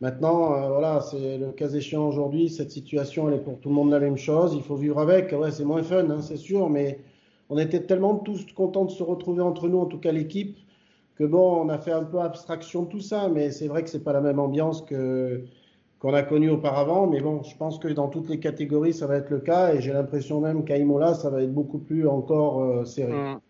Maintenant, 0.00 0.52
euh, 0.52 0.68
voilà, 0.68 1.00
c'est 1.00 1.38
le 1.38 1.52
cas 1.52 1.68
échéant 1.68 2.08
aujourd'hui. 2.08 2.48
Cette 2.48 2.72
situation, 2.72 3.28
elle 3.28 3.36
est 3.36 3.44
pour 3.44 3.60
tout 3.60 3.68
le 3.68 3.76
monde 3.76 3.92
la 3.92 4.00
même 4.00 4.16
chose. 4.16 4.52
Il 4.56 4.64
faut 4.64 4.74
vivre 4.74 4.98
avec. 4.98 5.30
Ouais, 5.30 5.52
c'est 5.52 5.64
moins 5.64 5.84
fun, 5.84 6.10
hein, 6.10 6.22
c'est 6.22 6.36
sûr, 6.36 6.68
mais 6.68 6.98
on 7.48 7.56
était 7.56 7.84
tellement 7.84 8.16
tous 8.16 8.44
contents 8.52 8.84
de 8.84 8.90
se 8.90 9.04
retrouver 9.04 9.42
entre 9.42 9.68
nous, 9.68 9.78
en 9.78 9.86
tout 9.86 9.98
cas 9.98 10.10
l'équipe, 10.10 10.56
que 11.14 11.22
bon, 11.22 11.64
on 11.64 11.68
a 11.68 11.78
fait 11.78 11.92
un 11.92 12.02
peu 12.02 12.18
abstraction 12.18 12.82
de 12.82 12.88
tout 12.88 13.00
ça, 13.00 13.28
mais 13.28 13.52
c'est 13.52 13.68
vrai 13.68 13.84
que 13.84 13.90
c'est 13.90 14.02
pas 14.02 14.12
la 14.12 14.20
même 14.20 14.40
ambiance 14.40 14.82
que 14.82 15.44
qu'on 16.00 16.14
a 16.14 16.24
connue 16.24 16.50
auparavant, 16.50 17.06
mais 17.06 17.20
bon, 17.20 17.44
je 17.44 17.56
pense 17.56 17.78
que 17.78 17.86
dans 17.86 18.08
toutes 18.08 18.28
les 18.28 18.40
catégories, 18.40 18.92
ça 18.92 19.06
va 19.06 19.18
être 19.18 19.30
le 19.30 19.38
cas, 19.38 19.72
et 19.72 19.80
j'ai 19.80 19.92
l'impression 19.92 20.40
même 20.40 20.64
qu'à 20.64 20.78
Imola, 20.78 21.14
ça 21.14 21.30
va 21.30 21.42
être 21.42 21.54
beaucoup 21.54 21.78
plus 21.78 22.08
encore 22.08 22.60
euh, 22.60 22.84
serré. 22.84 23.12
Mmh. 23.12 23.40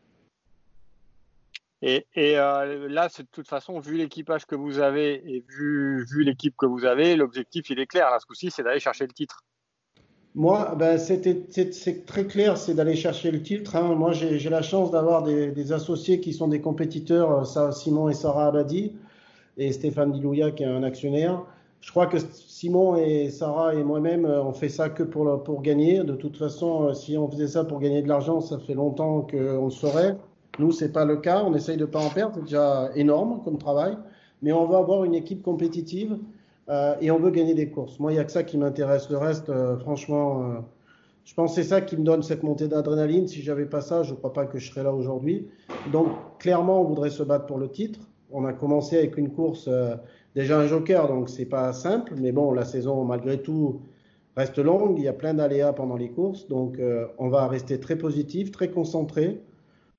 Et, 1.87 2.07
et 2.15 2.39
euh, 2.39 2.89
là, 2.89 3.09
de 3.09 3.27
toute 3.31 3.47
façon, 3.47 3.79
vu 3.79 3.99
l'équipage 3.99 4.47
que 4.47 4.55
vous 4.55 4.79
avez 4.79 5.23
et 5.31 5.45
vu, 5.47 6.07
l'équipe 6.25 6.55
que 6.57 6.65
vous 6.65 6.87
avez, 6.87 7.15
l'objectif, 7.15 7.69
il 7.69 7.79
est 7.79 7.87
clair. 7.87 8.11
Là, 8.11 8.19
ce 8.19 8.25
coup-ci, 8.25 8.51
c'est 8.51 8.63
d'aller 8.63 8.81
chercher 8.81 9.07
le 9.07 9.13
titre. 9.13 9.45
Moi, 10.35 10.75
ben, 10.79 10.97
c'est 10.97 12.07
très 12.07 12.25
clair, 12.25 12.57
c'est 12.57 12.73
d'aller 12.73 12.97
chercher 12.97 13.31
le 13.31 13.43
titre. 13.43 13.77
Hein. 13.77 13.95
Moi, 13.97 14.13
j'ai 14.13 14.49
la 14.49 14.63
chance 14.63 14.91
d'avoir 14.93 15.25
des, 15.25 15.73
associés 15.73 16.21
qui 16.21 16.33
sont 16.33 16.49
des 16.49 16.63
compétiteurs, 16.63 17.55
euh, 17.55 17.71
Simon 17.71 18.09
et 18.09 18.15
Sarah 18.15 18.47
Abadi, 18.47 18.95
et 19.59 19.71
Stéphane 19.71 20.11
Dilouya 20.11 20.53
qui 20.53 20.63
est 20.63 20.67
un 20.67 20.85
actionnaire. 20.85 21.45
Je 21.83 21.91
crois 21.91 22.07
que 22.07 22.17
Simon 22.19 22.97
et 22.97 23.29
Sarah 23.29 23.75
et 23.75 23.85
moi-même, 23.85 24.25
euh, 24.25 24.43
on 24.43 24.55
fait 24.55 24.71
ça 24.71 24.89
que 24.89 25.03
pour, 25.03 25.43
pour 25.45 25.61
gagner. 25.61 26.03
De 26.03 26.15
toute 26.15 26.39
façon, 26.39 26.85
euh, 26.89 26.95
si 26.95 27.19
on 27.19 27.31
faisait 27.31 27.49
ça 27.49 27.65
pour 27.65 27.79
gagner 27.79 28.01
de 28.01 28.09
l'argent, 28.09 28.41
ça 28.41 28.59
fait 28.59 28.73
longtemps 28.73 29.21
qu'on 29.21 29.67
le 29.67 29.71
saurait. 29.71 30.17
Nous, 30.59 30.73
c'est 30.73 30.93
pas 30.93 31.05
le 31.05 31.17
cas. 31.17 31.43
On 31.45 31.55
essaye 31.55 31.77
de 31.77 31.85
pas 31.85 32.01
en 32.01 32.11
perdre. 32.11 32.35
C'est 32.37 32.43
déjà 32.43 32.91
énorme 32.95 33.43
comme 33.45 33.59
travail. 33.59 33.97
Mais 34.43 34.53
on 34.53 34.67
va 34.67 34.79
avoir 34.79 35.05
une 35.05 35.15
équipe 35.15 35.43
compétitive 35.43 36.19
euh, 36.69 36.95
et 37.01 37.11
on 37.11 37.19
veut 37.19 37.31
gagner 37.31 37.55
des 37.55 37.71
courses. 37.71 37.99
Moi, 37.99 38.13
il 38.13 38.15
n'y 38.17 38.21
a 38.21 38.25
que 38.25 38.33
ça 38.33 38.43
qui 38.43 38.59
m'intéresse. 38.59 39.11
Le 39.11 39.19
reste, 39.19 39.49
euh, 39.51 39.77
franchement, 39.79 40.43
euh, 40.43 40.61
je 41.25 41.35
pense 41.35 41.55
que 41.55 41.63
c'est 41.63 41.69
ça 41.69 41.81
qui 41.81 41.97
me 41.97 42.05
donne 42.05 42.23
cette 42.23 42.43
montée 42.43 42.69
d'adrénaline. 42.69 43.27
Si 43.29 43.43
j'avais 43.43 43.67
pas 43.67 43.81
ça, 43.81 44.03
je 44.03 44.13
ne 44.13 44.17
crois 44.17 44.33
pas 44.33 44.47
que 44.47 44.59
je 44.59 44.71
serais 44.71 44.83
là 44.83 44.93
aujourd'hui. 44.93 45.49
Donc, 45.93 46.09
clairement, 46.39 46.81
on 46.81 46.85
voudrait 46.85 47.11
se 47.11 47.23
battre 47.23 47.47
pour 47.47 47.59
le 47.59 47.69
titre. 47.69 48.01
On 48.31 48.45
a 48.45 48.53
commencé 48.53 48.99
avec 48.99 49.17
une 49.17 49.31
course, 49.31 49.69
déjà 50.35 50.59
un 50.59 50.67
joker, 50.67 51.07
donc 51.07 51.29
c'est 51.29 51.45
pas 51.45 51.73
simple. 51.73 52.15
Mais 52.17 52.33
bon, 52.33 52.53
la 52.53 52.65
saison, 52.65 53.05
malgré 53.05 53.41
tout, 53.41 53.83
reste 54.37 54.59
longue. 54.59 54.99
Il 54.99 55.05
y 55.05 55.09
a 55.09 55.13
plein 55.13 55.35
d'aléas 55.35 55.73
pendant 55.73 55.97
les 55.97 56.11
courses. 56.11 56.49
Donc, 56.49 56.81
on 57.19 57.29
va 57.29 57.47
rester 57.47 57.79
très 57.79 57.97
positif, 57.97 58.51
très 58.51 58.71
concentré. 58.71 59.41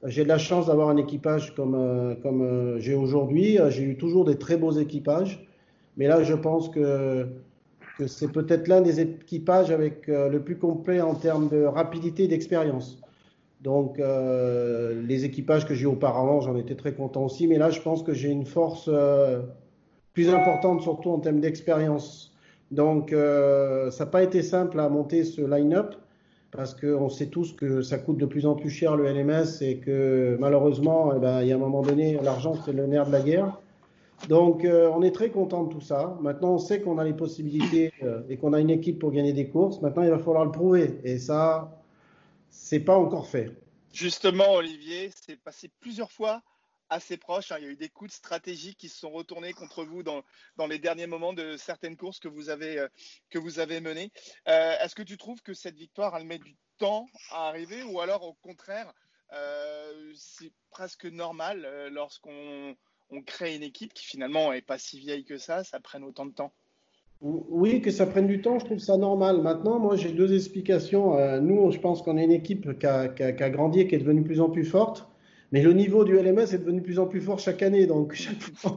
J'ai 0.07 0.23
de 0.23 0.27
la 0.27 0.37
chance 0.37 0.67
d'avoir 0.67 0.89
un 0.89 0.97
équipage 0.97 1.55
comme, 1.55 1.73
euh, 1.75 2.15
euh, 2.25 2.79
j'ai 2.79 2.93
aujourd'hui. 2.93 3.57
J'ai 3.69 3.83
eu 3.83 3.97
toujours 3.97 4.25
des 4.25 4.37
très 4.37 4.57
beaux 4.57 4.71
équipages. 4.71 5.47
Mais 5.97 6.07
là, 6.07 6.23
je 6.23 6.33
pense 6.33 6.69
que, 6.69 7.27
c'est 8.07 8.31
peut-être 8.31 8.67
l'un 8.67 8.81
des 8.81 8.99
équipages 8.99 9.71
avec 9.71 10.09
euh, 10.09 10.27
le 10.29 10.41
plus 10.41 10.57
complet 10.57 10.99
en 11.01 11.15
termes 11.15 11.47
de 11.47 11.63
rapidité 11.63 12.25
et 12.25 12.27
d'expérience. 12.27 12.99
Donc, 13.61 13.97
les 13.97 15.25
équipages 15.25 15.65
que 15.65 15.73
j'ai 15.73 15.87
auparavant, 15.87 16.39
j'en 16.39 16.55
étais 16.55 16.75
très 16.75 16.93
content 16.93 17.25
aussi. 17.25 17.47
Mais 17.47 17.57
là, 17.57 17.71
je 17.71 17.81
pense 17.81 18.03
que 18.03 18.13
j'ai 18.13 18.29
une 18.29 18.45
force 18.45 18.87
plus 20.13 20.29
importante, 20.29 20.83
surtout 20.83 21.09
en 21.09 21.17
termes 21.17 21.39
d'expérience. 21.39 22.31
Donc, 22.69 23.09
ça 23.09 23.89
n'a 24.03 24.05
pas 24.05 24.21
été 24.21 24.43
simple 24.43 24.79
à 24.79 24.87
monter 24.87 25.23
ce 25.23 25.41
line-up 25.41 25.95
parce 26.55 26.73
qu'on 26.73 27.09
sait 27.09 27.27
tous 27.27 27.53
que 27.53 27.81
ça 27.81 27.97
coûte 27.97 28.17
de 28.17 28.25
plus 28.25 28.45
en 28.45 28.55
plus 28.55 28.69
cher 28.69 28.95
le 28.95 29.07
LMS 29.07 29.61
et 29.61 29.77
que 29.77 30.37
malheureusement, 30.39 31.13
eh 31.15 31.19
ben, 31.19 31.41
il 31.41 31.47
y 31.47 31.51
a 31.51 31.55
un 31.55 31.59
moment 31.59 31.81
donné, 31.81 32.19
l'argent 32.21 32.55
c'est 32.65 32.73
le 32.73 32.87
nerf 32.87 33.07
de 33.07 33.11
la 33.11 33.21
guerre. 33.21 33.59
Donc 34.29 34.63
euh, 34.63 34.89
on 34.93 35.01
est 35.01 35.11
très 35.11 35.29
content 35.29 35.63
de 35.63 35.73
tout 35.73 35.81
ça. 35.81 36.17
Maintenant, 36.21 36.53
on 36.53 36.57
sait 36.57 36.81
qu'on 36.81 36.97
a 36.97 37.03
les 37.03 37.13
possibilités 37.13 37.91
euh, 38.03 38.21
et 38.29 38.37
qu'on 38.37 38.53
a 38.53 38.59
une 38.59 38.69
équipe 38.69 38.99
pour 38.99 39.11
gagner 39.11 39.33
des 39.33 39.47
courses. 39.49 39.81
Maintenant, 39.81 40.03
il 40.03 40.09
va 40.09 40.19
falloir 40.19 40.45
le 40.45 40.51
prouver 40.51 40.99
et 41.03 41.17
ça, 41.17 41.81
c'est 42.49 42.79
pas 42.79 42.97
encore 42.97 43.27
fait. 43.27 43.51
Justement, 43.93 44.53
Olivier, 44.55 45.09
c'est 45.15 45.37
passé 45.37 45.69
plusieurs 45.79 46.11
fois 46.11 46.41
assez 46.89 47.17
proche. 47.17 47.51
Hein. 47.51 47.57
Il 47.59 47.63
y 47.65 47.67
a 47.67 47.71
eu 47.71 47.75
des 47.75 47.89
coups 47.89 48.11
de 48.11 48.15
stratégie 48.15 48.75
qui 48.75 48.89
se 48.89 48.99
sont 48.99 49.09
retournés 49.09 49.53
contre 49.53 49.83
vous 49.83 50.03
dans, 50.03 50.23
les 50.67 50.79
derniers 50.79 51.07
moments 51.07 51.33
de 51.33 51.57
certaines 51.57 51.97
courses 51.97 52.19
que 52.19 52.27
vous 52.27 52.49
avez, 52.49 52.79
euh, 52.79 53.81
menées. 53.81 54.11
Euh, 54.47 54.75
est-ce 54.81 54.95
que 54.95 55.03
tu 55.03 55.17
trouves 55.17 55.41
que 55.41 55.53
cette 55.53 55.75
victoire, 55.75 56.15
elle 56.15 56.25
met 56.25 56.39
du 56.39 56.55
temps 56.77 57.07
à 57.31 57.47
arriver 57.47 57.83
ou 57.83 57.99
alors 57.99 58.23
au 58.23 58.33
contraire, 58.33 58.93
euh, 59.33 60.11
c'est 60.15 60.51
presque 60.69 61.05
normal 61.05 61.67
lorsqu'on 61.91 62.75
on 63.11 63.21
crée 63.21 63.55
une 63.55 63.63
équipe 63.63 63.93
qui 63.93 64.05
finalement 64.05 64.51
n'est 64.51 64.61
pas 64.61 64.77
si 64.77 64.99
vieille 64.99 65.25
que 65.25 65.37
ça, 65.37 65.63
ça 65.63 65.79
prenne 65.79 66.03
autant 66.03 66.25
de 66.25 66.33
temps? 66.33 66.53
Oui, 67.21 67.81
que 67.81 67.91
ça 67.91 68.05
prenne 68.05 68.27
du 68.27 68.41
temps, 68.41 68.59
je 68.59 68.65
trouve 68.65 68.79
ça 68.79 68.97
normal. 68.97 69.41
Maintenant, 69.41 69.79
moi, 69.79 69.95
j'ai 69.95 70.11
deux 70.11 70.33
explications. 70.35 71.39
nous, 71.39 71.71
je 71.71 71.79
pense 71.79 72.01
qu'on 72.01 72.17
est 72.17 72.25
une 72.25 72.31
équipe 72.31 72.77
qui 72.77 72.85
a, 72.85 73.07
qui 73.07 73.23
a, 73.23 73.49
grandi 73.49 73.79
et 73.79 73.87
qui 73.87 73.95
est 73.95 73.99
devenue 73.99 74.21
de 74.21 74.25
plus 74.25 74.41
en 74.41 74.49
plus 74.49 74.65
forte. 74.65 75.07
Mais 75.55 75.61
le 75.61 75.71
niveau 75.71 76.03
du 76.03 76.17
LMS 76.17 76.53
est 76.53 76.57
devenu 76.57 76.81
de 76.81 76.83
plus 76.83 76.99
en 76.99 77.07
plus 77.07 77.21
fort 77.21 77.39
chaque 77.39 77.63
année. 77.63 77.85
Donc, 77.85 78.27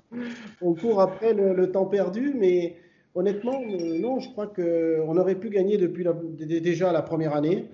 on 0.62 0.74
court 0.74 1.00
après 1.00 1.34
le, 1.34 1.72
temps 1.72 1.86
perdu. 1.86 2.36
Mais 2.38 2.76
honnêtement, 3.16 3.60
euh, 3.68 3.98
non, 3.98 4.20
je 4.20 4.30
crois 4.30 4.46
qu'on 4.46 5.16
aurait 5.16 5.34
pu 5.34 5.50
gagner 5.50 5.76
depuis 5.76 6.06
déjà 6.38 6.92
la 6.92 7.02
première 7.02 7.34
année. 7.34 7.64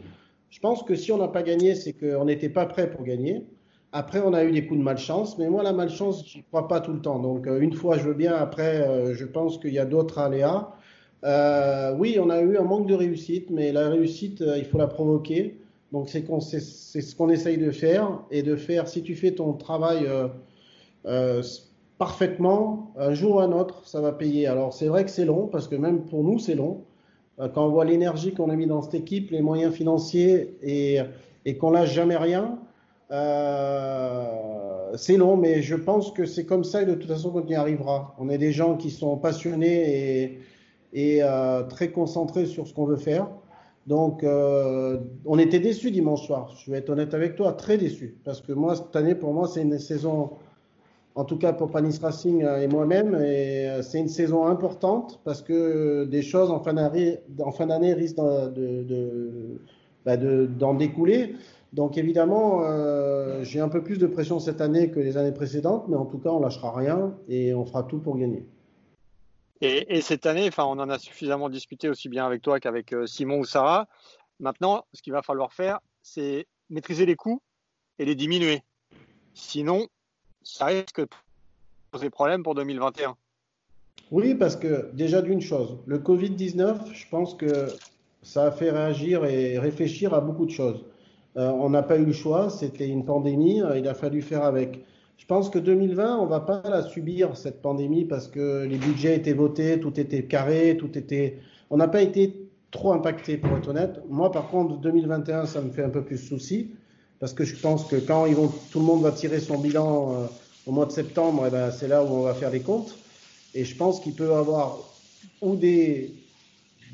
Je 0.48 0.58
pense 0.58 0.82
que 0.82 0.94
si 0.94 1.12
on 1.12 1.18
n'a 1.18 1.28
pas 1.28 1.42
gagné, 1.42 1.74
c'est 1.74 1.92
qu'on 1.92 2.24
n'était 2.24 2.48
pas 2.48 2.64
prêt 2.64 2.88
pour 2.88 3.04
gagner. 3.04 3.44
Après, 3.92 4.22
on 4.24 4.32
a 4.32 4.42
eu 4.42 4.52
des 4.52 4.66
coups 4.66 4.80
de 4.80 4.84
malchance, 4.84 5.36
mais 5.36 5.50
moi, 5.50 5.62
la 5.62 5.74
malchance, 5.74 6.26
je 6.26 6.38
n'y 6.38 6.44
crois 6.44 6.66
pas 6.66 6.80
tout 6.80 6.94
le 6.94 7.02
temps. 7.02 7.18
Donc, 7.18 7.46
euh, 7.46 7.60
une 7.60 7.74
fois, 7.74 7.98
je 7.98 8.04
veux 8.04 8.14
bien. 8.14 8.34
Après, 8.34 8.88
euh, 8.88 9.12
je 9.12 9.26
pense 9.26 9.58
qu'il 9.58 9.74
y 9.74 9.78
a 9.78 9.84
d'autres 9.84 10.18
aléas. 10.18 10.70
oui, 11.98 12.16
on 12.18 12.30
a 12.30 12.40
eu 12.40 12.56
un 12.56 12.64
manque 12.64 12.86
de 12.86 12.94
réussite, 12.94 13.50
mais 13.50 13.70
la 13.70 13.90
réussite, 13.90 14.42
il 14.56 14.64
faut 14.64 14.78
la 14.78 14.86
provoquer. 14.86 15.58
Donc 15.94 16.08
c'est 16.08 16.26
ce 16.58 17.14
qu'on 17.14 17.30
essaye 17.30 17.56
de 17.56 17.70
faire 17.70 18.18
et 18.32 18.42
de 18.42 18.56
faire, 18.56 18.88
si 18.88 19.04
tu 19.04 19.14
fais 19.14 19.30
ton 19.30 19.52
travail 19.52 20.06
euh, 20.08 20.26
euh, 21.06 21.40
parfaitement, 21.98 22.92
un 22.98 23.14
jour 23.14 23.36
ou 23.36 23.38
un 23.38 23.52
autre, 23.52 23.86
ça 23.86 24.00
va 24.00 24.10
payer. 24.10 24.48
Alors 24.48 24.74
c'est 24.74 24.88
vrai 24.88 25.04
que 25.04 25.10
c'est 25.12 25.24
long, 25.24 25.46
parce 25.46 25.68
que 25.68 25.76
même 25.76 26.00
pour 26.00 26.24
nous, 26.24 26.40
c'est 26.40 26.56
long. 26.56 26.82
Euh, 27.38 27.48
quand 27.48 27.64
on 27.66 27.68
voit 27.68 27.84
l'énergie 27.84 28.34
qu'on 28.34 28.50
a 28.50 28.56
mis 28.56 28.66
dans 28.66 28.82
cette 28.82 28.96
équipe, 28.96 29.30
les 29.30 29.40
moyens 29.40 29.72
financiers 29.72 30.56
et, 30.64 30.98
et 31.44 31.56
qu'on 31.58 31.70
lâche 31.70 31.92
jamais 31.92 32.16
rien, 32.16 32.58
c'est 34.96 35.16
long, 35.16 35.36
mais 35.36 35.62
je 35.62 35.76
pense 35.76 36.10
que 36.10 36.26
c'est 36.26 36.44
comme 36.44 36.64
ça 36.64 36.82
et 36.82 36.86
de 36.86 36.94
toute 36.94 37.08
façon 37.08 37.30
qu'on 37.30 37.46
y 37.46 37.54
arrivera. 37.54 38.16
On 38.18 38.28
est 38.30 38.38
des 38.38 38.50
gens 38.50 38.76
qui 38.76 38.90
sont 38.90 39.16
passionnés 39.16 40.40
et, 40.92 41.18
et 41.18 41.22
très 41.68 41.92
concentrés 41.92 42.46
sur 42.46 42.66
ce 42.66 42.74
qu'on 42.74 42.86
veut 42.86 42.96
faire. 42.96 43.28
Donc, 43.86 44.24
euh, 44.24 44.98
on 45.26 45.38
était 45.38 45.60
déçus 45.60 45.90
dimanche 45.90 46.26
soir. 46.26 46.54
Je 46.64 46.70
vais 46.70 46.78
être 46.78 46.90
honnête 46.90 47.12
avec 47.12 47.36
toi, 47.36 47.52
très 47.52 47.76
déçus. 47.76 48.16
Parce 48.24 48.40
que 48.40 48.52
moi, 48.52 48.76
cette 48.76 48.96
année, 48.96 49.14
pour 49.14 49.34
moi, 49.34 49.46
c'est 49.46 49.62
une 49.62 49.78
saison, 49.78 50.30
en 51.14 51.24
tout 51.24 51.36
cas 51.36 51.52
pour 51.52 51.70
Panis 51.70 51.98
Racing 52.00 52.42
euh, 52.42 52.62
et 52.62 52.66
moi-même, 52.66 53.14
euh, 53.14 53.82
c'est 53.82 54.00
une 54.00 54.08
saison 54.08 54.46
importante 54.46 55.20
parce 55.24 55.42
que 55.42 56.04
des 56.04 56.22
choses 56.22 56.50
en 56.50 56.60
fin 56.60 56.72
d'année 56.72 57.94
risquent 57.94 58.22
bah, 60.06 60.16
d'en 60.16 60.74
découler. 60.74 61.34
Donc, 61.74 61.98
évidemment, 61.98 62.62
j'ai 63.42 63.58
un 63.58 63.68
peu 63.68 63.82
plus 63.82 63.98
de 63.98 64.06
pression 64.06 64.38
cette 64.38 64.60
année 64.60 64.90
que 64.90 65.00
les 65.00 65.16
années 65.16 65.32
précédentes, 65.32 65.86
mais 65.88 65.96
en 65.96 66.04
tout 66.06 66.18
cas, 66.18 66.30
on 66.30 66.38
lâchera 66.38 66.72
rien 66.72 67.14
et 67.28 67.52
on 67.52 67.64
fera 67.64 67.82
tout 67.82 67.98
pour 67.98 68.16
gagner. 68.16 68.46
Et, 69.64 70.02
cette 70.02 70.26
année, 70.26 70.46
enfin, 70.46 70.64
on 70.64 70.78
en 70.78 70.90
a 70.90 70.98
suffisamment 70.98 71.48
discuté 71.48 71.88
aussi 71.88 72.10
bien 72.10 72.26
avec 72.26 72.42
toi 72.42 72.60
qu'avec 72.60 72.92
euh, 72.92 73.06
Simon 73.06 73.38
ou 73.38 73.44
Sarah. 73.46 73.88
Maintenant, 74.38 74.84
ce 74.92 75.00
qu'il 75.00 75.14
va 75.14 75.22
falloir 75.22 75.54
faire, 75.54 75.80
c'est 76.02 76.46
maîtriser 76.68 77.06
les 77.06 77.16
coûts 77.16 77.40
et 77.98 78.04
les 78.04 78.14
diminuer. 78.14 78.62
Sinon, 79.32 79.88
ça 80.42 80.66
risque 80.66 81.00
de 81.00 81.08
poser 81.90 82.10
problème 82.10 82.42
pour 82.42 82.54
2021. 82.54 83.16
Oui, 84.10 84.34
parce 84.34 84.56
que 84.56 84.90
déjà 84.92 85.22
d'une 85.22 85.40
chose, 85.40 85.78
le 85.86 85.98
Covid-19, 85.98 86.92
je 86.92 87.08
pense 87.08 87.32
que 87.34 87.68
ça 88.22 88.46
a 88.46 88.50
fait 88.50 88.70
réagir 88.70 89.24
et 89.24 89.58
réfléchir 89.58 90.12
à 90.12 90.20
beaucoup 90.20 90.44
de 90.44 90.50
choses. 90.50 90.84
Euh, 91.36 91.50
on 91.50 91.70
n'a 91.70 91.82
pas 91.82 91.96
eu 91.96 92.04
le 92.04 92.12
choix, 92.12 92.50
c'était 92.50 92.86
une 92.86 93.06
pandémie, 93.06 93.62
euh, 93.62 93.78
il 93.78 93.88
a 93.88 93.94
fallu 93.94 94.20
faire 94.20 94.44
avec. 94.44 94.84
Je 95.16 95.26
pense 95.26 95.48
que 95.48 95.58
2020, 95.58 96.18
on 96.18 96.26
va 96.26 96.40
pas 96.40 96.62
la 96.68 96.82
subir 96.82 97.36
cette 97.36 97.62
pandémie 97.62 98.04
parce 98.04 98.28
que 98.28 98.64
les 98.64 98.76
budgets 98.76 99.16
étaient 99.16 99.32
votés, 99.32 99.80
tout 99.80 99.98
était 99.98 100.24
carré, 100.24 100.76
tout 100.76 100.98
était. 100.98 101.38
On 101.70 101.76
n'a 101.76 101.88
pas 101.88 102.02
été 102.02 102.48
trop 102.70 102.92
impacté 102.92 103.36
pour 103.36 103.56
être 103.56 103.68
honnête. 103.68 104.00
Moi, 104.08 104.30
par 104.32 104.48
contre, 104.48 104.78
2021, 104.78 105.46
ça 105.46 105.60
me 105.60 105.70
fait 105.70 105.84
un 105.84 105.88
peu 105.88 106.02
plus 106.02 106.18
souci 106.18 106.70
parce 107.20 107.32
que 107.32 107.44
je 107.44 107.56
pense 107.56 107.84
que 107.84 107.96
quand 107.96 108.26
tout 108.70 108.80
le 108.80 108.84
monde 108.84 109.02
va 109.02 109.12
tirer 109.12 109.40
son 109.40 109.58
bilan 109.58 110.12
euh, 110.12 110.26
au 110.66 110.72
mois 110.72 110.86
de 110.86 110.92
septembre, 110.92 111.44
eh 111.46 111.50
ben, 111.50 111.70
c'est 111.70 111.88
là 111.88 112.02
où 112.04 112.08
on 112.08 112.22
va 112.22 112.34
faire 112.34 112.50
les 112.50 112.60
comptes. 112.60 112.98
Et 113.54 113.64
je 113.64 113.76
pense 113.76 114.00
qu'il 114.00 114.14
peut 114.14 114.34
avoir 114.34 114.78
ou 115.40 115.54
des 115.56 116.12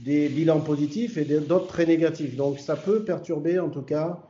bilans 0.04 0.60
positifs 0.60 1.16
et 1.16 1.24
d'autres 1.24 1.66
très 1.66 1.86
négatifs. 1.86 2.36
Donc, 2.36 2.58
ça 2.58 2.76
peut 2.76 3.02
perturber 3.02 3.58
en 3.58 3.70
tout 3.70 3.82
cas 3.82 4.20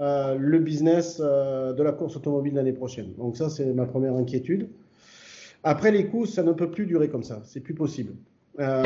euh, 0.00 0.36
le 0.38 0.60
business 0.60 1.20
euh, 1.20 1.72
de 1.72 1.82
la 1.82 1.90
course 1.90 2.14
automobile 2.16 2.54
l'année 2.54 2.72
prochaine. 2.72 3.14
Donc 3.18 3.36
ça, 3.36 3.50
c'est 3.50 3.66
ma 3.66 3.84
première 3.84 4.14
inquiétude. 4.14 4.68
Après 5.64 5.90
les 5.90 6.06
coûts, 6.06 6.24
ça 6.24 6.44
ne 6.44 6.52
peut 6.52 6.70
plus 6.70 6.86
durer 6.86 7.08
comme 7.08 7.24
ça. 7.24 7.40
C'est 7.44 7.58
plus 7.58 7.74
possible. 7.74 8.12
Euh, 8.60 8.84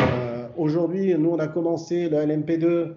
aujourd'hui, 0.56 1.14
nous, 1.18 1.28
on 1.28 1.38
a 1.38 1.48
commencé 1.48 2.08
le 2.08 2.16
LMP2, 2.16 2.92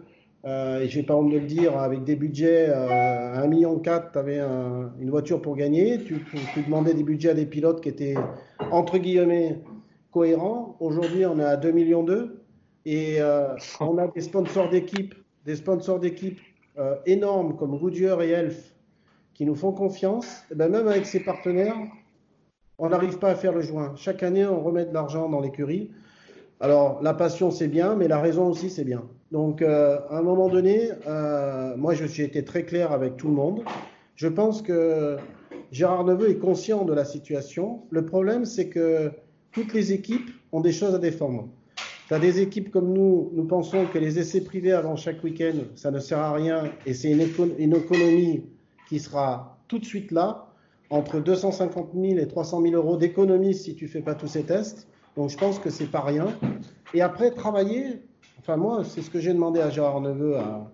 et 0.48 0.88
j'ai 0.88 1.04
pas 1.04 1.16
honte 1.16 1.32
de 1.32 1.40
le 1.40 1.46
dire, 1.46 1.78
avec 1.78 2.04
des 2.04 2.16
budgets 2.16 2.70
à 2.70 3.44
1,4 3.44 3.50
million, 3.50 3.80
tu 3.80 3.90
avais 3.90 4.40
une 4.40 5.10
voiture 5.10 5.42
pour 5.42 5.56
gagner. 5.56 5.98
Tu, 6.04 6.24
tu, 6.54 6.62
demandais 6.62 6.94
des 6.94 7.04
budgets 7.04 7.30
à 7.30 7.34
des 7.34 7.48
pilotes 7.48 7.82
qui 7.82 7.90
étaient, 7.90 8.14
entre 8.72 9.00
guillemets, 9.00 9.60
cohérents. 10.12 10.78
Aujourd'hui, 10.80 11.26
on 11.26 11.40
est 11.40 11.44
à 11.44 11.58
2 11.58 11.72
millions 11.72 12.06
et 12.86 13.18
on 13.80 13.98
a 13.98 14.08
des 14.08 14.22
sponsors 14.22 14.70
d'équipe, 14.70 15.16
des 15.46 15.56
sponsors 15.56 16.00
d'équipe 16.00 16.40
euh, 16.78 16.96
énormes 17.06 17.56
comme 17.56 17.78
Goodyear 17.78 18.22
et 18.22 18.30
Elf 18.30 18.74
qui 19.34 19.46
nous 19.46 19.56
font 19.56 19.74
confiance, 19.74 20.26
et 20.26 20.54
eh 20.54 20.56
ben 20.56 20.70
même 20.70 20.88
avec 20.88 21.06
ces 21.06 21.20
partenaires, 21.20 21.76
on 22.78 22.90
n'arrive 22.90 23.20
pas 23.20 23.30
à 23.30 23.36
faire 23.36 23.54
le 23.54 23.62
joint. 23.62 23.94
Chaque 23.96 24.24
année, 24.24 24.46
on 24.46 24.62
remet 24.62 24.86
de 24.86 24.94
l'argent 24.94 25.30
dans 25.30 25.42
l'écurie. 25.42 25.92
Alors, 26.62 27.02
la 27.02 27.14
passion, 27.14 27.52
c'est 27.52 27.68
bien, 27.68 27.96
mais 27.96 28.08
la 28.08 28.20
raison 28.20 28.48
aussi, 28.48 28.70
c'est 28.70 28.86
bien. 28.86 29.04
Donc, 29.32 29.62
euh, 29.62 30.00
à 30.10 30.20
un 30.20 30.22
moment 30.22 30.48
donné, 30.48 30.90
euh, 31.08 31.76
moi, 31.76 31.94
j'ai 31.94 32.24
été 32.24 32.46
très 32.46 32.64
clair 32.64 32.94
avec 32.94 33.18
tout 33.18 33.28
le 33.28 33.34
monde. 33.34 33.64
Je 34.16 34.28
pense 34.28 34.62
que 34.62 35.18
Gérard 35.72 36.06
Neveu 36.06 36.30
est 36.30 36.38
conscient 36.38 36.86
de 36.86 36.94
la 36.94 37.04
situation. 37.04 37.82
Le 37.90 38.06
problème, 38.06 38.46
c'est 38.46 38.70
que 38.70 39.12
toutes 39.52 39.74
les 39.74 39.92
équipes 39.92 40.30
ont 40.54 40.62
des 40.62 40.72
choses 40.72 40.96
à 40.96 41.00
défendre. 41.00 41.50
Tu 42.08 42.14
as 42.14 42.20
des 42.20 42.40
équipes 42.40 42.70
comme 42.70 42.94
nous, 42.94 43.32
nous 43.34 43.46
pensons 43.46 43.88
que 43.88 43.98
les 43.98 44.20
essais 44.20 44.42
privés 44.42 44.74
avant 44.74 44.96
chaque 44.96 45.24
week-end, 45.24 45.56
ça 45.74 45.90
ne 45.90 46.00
sert 46.00 46.20
à 46.20 46.34
rien 46.34 46.66
et 46.86 46.94
c'est 46.94 47.10
une, 47.12 47.22
économie 47.22 48.44
qui 48.88 49.00
sera 49.00 49.58
tout 49.68 49.80
de 49.80 49.86
suite 49.86 50.12
là, 50.12 50.48
entre 50.92 51.20
250 51.20 51.94
000 51.96 52.20
et 52.20 52.28
300 52.28 52.62
000 52.62 52.76
euros 52.76 52.98
d'économie 52.98 53.56
si 53.56 53.74
tu 53.74 53.88
fais 53.88 54.02
pas 54.02 54.14
tous 54.14 54.28
ces 54.28 54.44
tests. 54.44 54.88
Donc 55.16 55.32
je 55.32 55.38
pense 55.38 55.58
que 55.58 55.72
c'est 55.72 55.90
pas 55.90 56.02
rien. 56.02 56.28
Et 56.94 57.02
après, 57.02 57.32
travailler, 57.32 58.04
enfin 58.40 58.56
moi, 58.56 58.84
c'est 58.84 59.02
ce 59.02 59.10
que 59.10 59.20
j'ai 59.20 59.34
demandé 59.34 59.60
à 59.60 59.72
Gérard 59.72 60.02
Neveu, 60.02 60.38
à, 60.38 60.70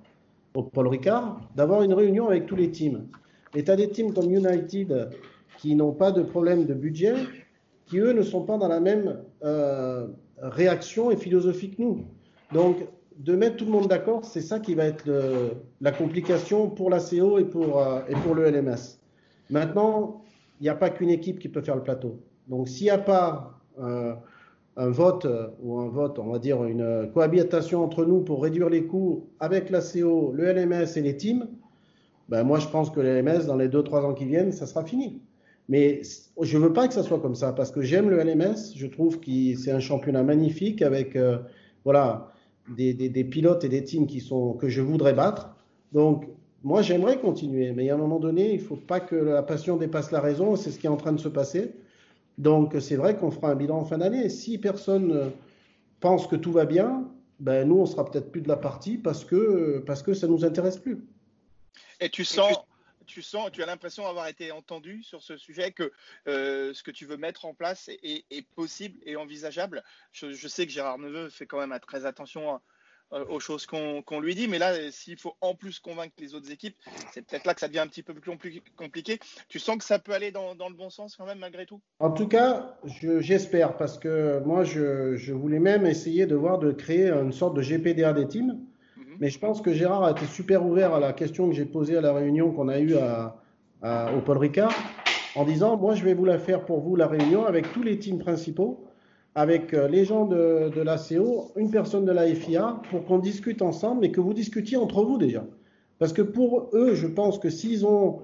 au 0.53 0.63
Paul 0.63 0.89
Ricard, 0.89 1.39
d'avoir 1.55 1.81
une 1.83 1.93
réunion 1.93 2.27
avec 2.27 2.45
tous 2.45 2.57
les 2.57 2.71
teams. 2.71 3.07
Et 3.55 3.63
tu 3.63 3.71
as 3.71 3.77
des 3.77 3.89
teams 3.89 4.13
comme 4.13 4.29
United 4.29 5.11
qui 5.59 5.75
n'ont 5.75 5.93
pas 5.93 6.11
de 6.11 6.23
problème 6.23 6.65
de 6.65 6.73
budget, 6.73 7.15
qui 7.85 8.00
eux 8.00 8.11
ne 8.11 8.21
sont 8.21 8.43
pas 8.43 8.57
dans 8.57 8.67
la 8.67 8.81
même... 8.81 9.21
Euh, 9.43 10.07
réaction 10.41 11.12
et 11.12 11.17
philosophique 11.17 11.79
nous. 11.79 12.05
Donc, 12.53 12.77
de 13.17 13.36
mettre 13.36 13.57
tout 13.57 13.65
le 13.65 13.71
monde 13.71 13.88
d'accord, 13.88 14.25
c'est 14.25 14.41
ça 14.41 14.60
qui 14.60 14.74
va 14.74 14.86
être 14.86 15.03
la 15.79 15.91
complication 15.91 16.69
pour 16.69 16.89
la 16.89 17.00
CO 17.00 17.38
et 17.39 17.45
pour, 17.45 17.79
euh, 17.79 18.01
et 18.07 18.13
pour 18.13 18.36
le 18.36 18.50
LMS. 18.50 19.00
Maintenant, 19.50 20.24
il 20.60 20.63
n'y 20.63 20.69
a 20.69 20.75
pas 20.75 20.89
qu'une 20.89 21.10
équipe 21.10 21.39
qui 21.39 21.50
peut 21.50 21.62
faire 21.62 21.75
le 21.75 21.83
plateau. 21.83 22.19
Donc 22.48 22.67
s'il 22.67 22.86
n'y 22.86 22.91
a 22.91 22.98
pas 22.98 23.60
euh, 23.79 24.13
un 24.77 24.89
vote 24.89 25.27
ou 25.62 25.79
un 25.79 25.89
vote, 25.89 26.19
on 26.19 26.31
va 26.31 26.39
dire 26.39 26.63
une 26.63 27.10
cohabitation 27.13 27.83
entre 27.83 28.05
nous 28.05 28.21
pour 28.21 28.41
réduire 28.41 28.69
les 28.69 28.86
coûts 28.86 29.27
avec 29.39 29.69
la 29.69 29.81
CO, 29.81 30.31
le 30.33 30.51
LMS 30.51 30.98
et 30.98 31.01
les 31.01 31.17
teams, 31.17 31.48
ben 32.29 32.43
moi 32.43 32.60
je 32.60 32.67
pense 32.67 32.89
que 32.89 33.00
le 33.00 33.21
LMS 33.21 33.45
dans 33.45 33.57
les 33.57 33.67
2-3 33.67 34.05
ans 34.05 34.13
qui 34.13 34.25
viennent, 34.25 34.51
ça 34.51 34.65
sera 34.65 34.83
fini. 34.83 35.21
Mais 35.71 36.01
je 36.41 36.57
ne 36.57 36.63
veux 36.63 36.73
pas 36.73 36.89
que 36.89 36.93
ça 36.93 37.01
soit 37.01 37.21
comme 37.21 37.33
ça 37.33 37.53
parce 37.53 37.71
que 37.71 37.81
j'aime 37.81 38.09
le 38.09 38.21
LMS. 38.21 38.75
Je 38.75 38.87
trouve 38.87 39.21
que 39.21 39.55
c'est 39.55 39.71
un 39.71 39.79
championnat 39.79 40.21
magnifique 40.21 40.81
avec 40.81 41.15
euh, 41.15 41.37
voilà, 41.85 42.33
des, 42.75 42.93
des, 42.93 43.23
pilotes 43.23 43.63
et 43.63 43.69
des 43.69 43.81
teams 43.81 44.05
qui 44.05 44.19
sont, 44.19 44.51
que 44.51 44.67
je 44.67 44.81
voudrais 44.81 45.13
battre. 45.13 45.55
Donc, 45.93 46.27
moi, 46.61 46.81
j'aimerais 46.81 47.21
continuer. 47.21 47.71
Mais 47.71 47.89
à 47.89 47.93
un 47.93 47.97
moment 47.97 48.19
donné, 48.19 48.51
il 48.51 48.59
ne 48.59 48.65
faut 48.65 48.75
pas 48.75 48.99
que 48.99 49.15
la 49.15 49.43
passion 49.43 49.77
dépasse 49.77 50.11
la 50.11 50.19
raison. 50.19 50.57
C'est 50.57 50.71
ce 50.71 50.77
qui 50.77 50.87
est 50.87 50.89
en 50.89 50.97
train 50.97 51.13
de 51.13 51.21
se 51.21 51.29
passer. 51.29 51.71
Donc, 52.37 52.75
c'est 52.81 52.97
vrai 52.97 53.15
qu'on 53.15 53.31
fera 53.31 53.51
un 53.51 53.55
bilan 53.55 53.77
en 53.77 53.85
fin 53.85 53.99
d'année. 53.99 54.27
Si 54.27 54.57
personne 54.57 55.11
euh, 55.13 55.29
pense 56.01 56.27
que 56.27 56.35
tout 56.35 56.51
va 56.51 56.65
bien, 56.65 57.07
ben, 57.39 57.65
nous, 57.65 57.77
on 57.77 57.85
sera 57.85 58.03
peut-être 58.03 58.29
plus 58.29 58.41
de 58.41 58.49
la 58.49 58.57
partie 58.57 58.97
parce 58.97 59.23
que, 59.23 59.81
parce 59.85 60.03
que 60.03 60.13
ça 60.13 60.27
ne 60.27 60.33
nous 60.33 60.43
intéresse 60.43 60.79
plus. 60.79 61.07
Et 62.01 62.09
tu 62.09 62.25
sens, 62.25 62.57
tu 63.05 63.22
sens, 63.22 63.51
tu 63.51 63.63
as 63.63 63.65
l'impression 63.65 64.03
d'avoir 64.03 64.27
été 64.27 64.51
entendu 64.51 65.03
sur 65.03 65.22
ce 65.22 65.38
sujet, 65.38 65.72
que 65.72 65.91
euh, 66.27 66.74
ce 66.74 66.84
que 66.84 66.91
tu 66.91 67.05
veux 67.05 67.17
mettre 67.17 67.46
en 67.46 67.53
place 67.53 67.89
est, 67.89 68.48
possible 68.55 69.00
et 69.05 69.15
envisageable. 69.15 69.84
Je, 70.12 70.48
sais 70.48 70.65
que 70.65 70.72
Gérard 70.72 70.98
Neveu 70.98 71.29
fait 71.29 71.46
quand 71.46 71.65
même 71.65 71.77
très 71.79 72.05
attention 72.05 72.60
aux 73.12 73.41
choses 73.41 73.65
qu'on 73.65 74.20
lui 74.22 74.36
dit, 74.36 74.48
mais 74.48 74.58
là, 74.58 74.89
s'il 74.91 75.17
faut 75.17 75.36
en 75.41 75.53
plus 75.53 75.79
convaincre 75.79 76.13
les 76.17 76.34
autres 76.34 76.50
équipes, 76.50 76.77
c'est 77.12 77.22
peut-être 77.22 77.46
là 77.46 77.53
que 77.53 77.60
ça 77.60 77.67
devient 77.67 77.79
un 77.79 77.88
petit 77.88 78.03
peu 78.03 78.13
plus 78.13 78.62
compliqué. 78.77 79.20
Tu 79.50 79.60
sens 79.60 79.77
que 79.77 79.84
ça 79.84 80.00
peut 80.00 80.13
aller 80.13 80.31
dans, 80.31 80.53
le 80.53 80.75
bon 80.75 80.89
sens 80.89 81.17
quand 81.17 81.25
même, 81.25 81.39
malgré 81.39 81.65
tout? 81.65 81.81
En 82.00 82.12
tout 82.12 82.27
cas, 82.27 82.77
j'espère, 83.20 83.75
parce 83.75 83.98
que 83.98 84.39
moi, 84.46 84.63
je, 84.63 85.17
je, 85.17 85.34
voulais 85.34 85.60
même 85.60 85.86
essayer 85.86 86.25
de 86.25 86.36
voir 86.36 86.58
de 86.60 86.72
créer 86.72 87.10
une 87.10 87.34
sorte 87.34 87.55
de 87.55 87.62
GPDA 87.62 88.13
des 88.13 88.27
teams 88.27 88.58
mais 89.21 89.29
je 89.29 89.37
pense 89.37 89.61
que 89.61 89.71
Gérard 89.71 90.03
a 90.03 90.11
été 90.11 90.25
super 90.25 90.65
ouvert 90.65 90.95
à 90.95 90.99
la 90.99 91.13
question 91.13 91.47
que 91.47 91.53
j'ai 91.53 91.65
posée 91.65 91.95
à 91.95 92.01
la 92.01 92.11
réunion 92.11 92.51
qu'on 92.51 92.67
a 92.67 92.79
eue 92.79 92.95
au 92.95 94.21
Paul 94.25 94.37
Ricard, 94.39 94.73
en 95.35 95.45
disant 95.45 95.77
Moi, 95.77 95.93
je 95.93 96.03
vais 96.03 96.15
vous 96.15 96.25
la 96.25 96.39
faire 96.39 96.65
pour 96.65 96.81
vous, 96.81 96.95
la 96.95 97.05
réunion, 97.05 97.45
avec 97.45 97.71
tous 97.71 97.83
les 97.83 97.99
teams 97.99 98.17
principaux, 98.17 98.83
avec 99.35 99.73
euh, 99.73 99.87
les 99.87 100.05
gens 100.05 100.25
de, 100.25 100.69
de 100.75 100.81
l'ACO, 100.81 101.51
une 101.55 101.69
personne 101.69 102.03
de 102.03 102.11
la 102.11 102.25
FIA, 102.33 102.81
pour 102.89 103.05
qu'on 103.05 103.19
discute 103.19 103.61
ensemble 103.61 104.03
et 104.05 104.11
que 104.11 104.19
vous 104.19 104.33
discutiez 104.33 104.75
entre 104.75 105.03
vous 105.05 105.19
déjà. 105.19 105.45
Parce 105.99 106.13
que 106.13 106.23
pour 106.23 106.69
eux, 106.73 106.95
je 106.95 107.07
pense 107.07 107.37
que 107.37 107.49
s'ils 107.51 107.85
ont. 107.85 108.19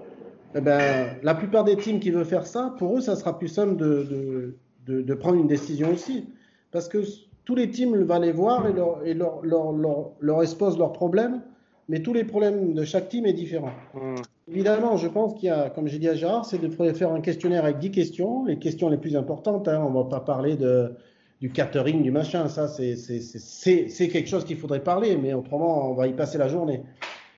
Eh 0.56 0.60
ben, 0.60 1.16
la 1.22 1.34
plupart 1.34 1.62
des 1.62 1.76
teams 1.76 2.00
qui 2.00 2.10
veulent 2.10 2.24
faire 2.24 2.46
ça, 2.46 2.74
pour 2.76 2.98
eux, 2.98 3.00
ça 3.00 3.14
sera 3.14 3.38
plus 3.38 3.48
simple 3.48 3.76
de, 3.76 4.56
de 4.86 5.14
prendre 5.14 5.36
une 5.36 5.46
décision 5.46 5.92
aussi. 5.92 6.26
Parce 6.72 6.88
que 6.88 7.04
tous 7.48 7.54
les 7.54 7.70
teams 7.70 8.04
vont 8.04 8.20
les 8.20 8.30
voir 8.30 8.66
et 8.68 8.74
leur, 8.74 9.06
et 9.06 9.14
leur, 9.14 9.40
leur, 9.42 9.72
leur, 10.20 10.42
exposent 10.42 10.76
leurs 10.76 10.92
problèmes, 10.92 11.40
mais 11.88 12.02
tous 12.02 12.12
les 12.12 12.24
problèmes 12.24 12.74
de 12.74 12.84
chaque 12.84 13.08
team 13.08 13.24
est 13.24 13.32
différent. 13.32 13.70
Hmm. 13.94 14.16
Évidemment, 14.48 14.98
je 14.98 15.08
pense 15.08 15.32
qu'il 15.32 15.44
y 15.44 15.50
a, 15.50 15.70
comme 15.70 15.88
j'ai 15.88 15.98
dit 15.98 16.10
à 16.10 16.14
Gérard, 16.14 16.44
c'est 16.44 16.58
de 16.58 16.68
faire 16.68 17.10
un 17.10 17.22
questionnaire 17.22 17.64
avec 17.64 17.78
10 17.78 17.90
questions, 17.90 18.44
les 18.44 18.58
questions 18.58 18.90
les 18.90 18.98
plus 18.98 19.16
importantes. 19.16 19.66
Hein, 19.66 19.82
on 19.82 19.88
ne 19.88 19.94
va 19.94 20.04
pas 20.04 20.20
parler 20.20 20.56
de, 20.56 20.92
du 21.40 21.50
catering, 21.50 22.02
du 22.02 22.10
machin, 22.10 22.48
ça 22.48 22.68
c'est 22.68 24.08
quelque 24.08 24.28
chose 24.28 24.44
qu'il 24.44 24.58
faudrait 24.58 24.82
parler, 24.82 25.16
mais 25.16 25.32
autrement 25.32 25.90
on 25.90 25.94
va 25.94 26.06
y 26.06 26.12
passer 26.12 26.36
la 26.36 26.48
journée. 26.48 26.82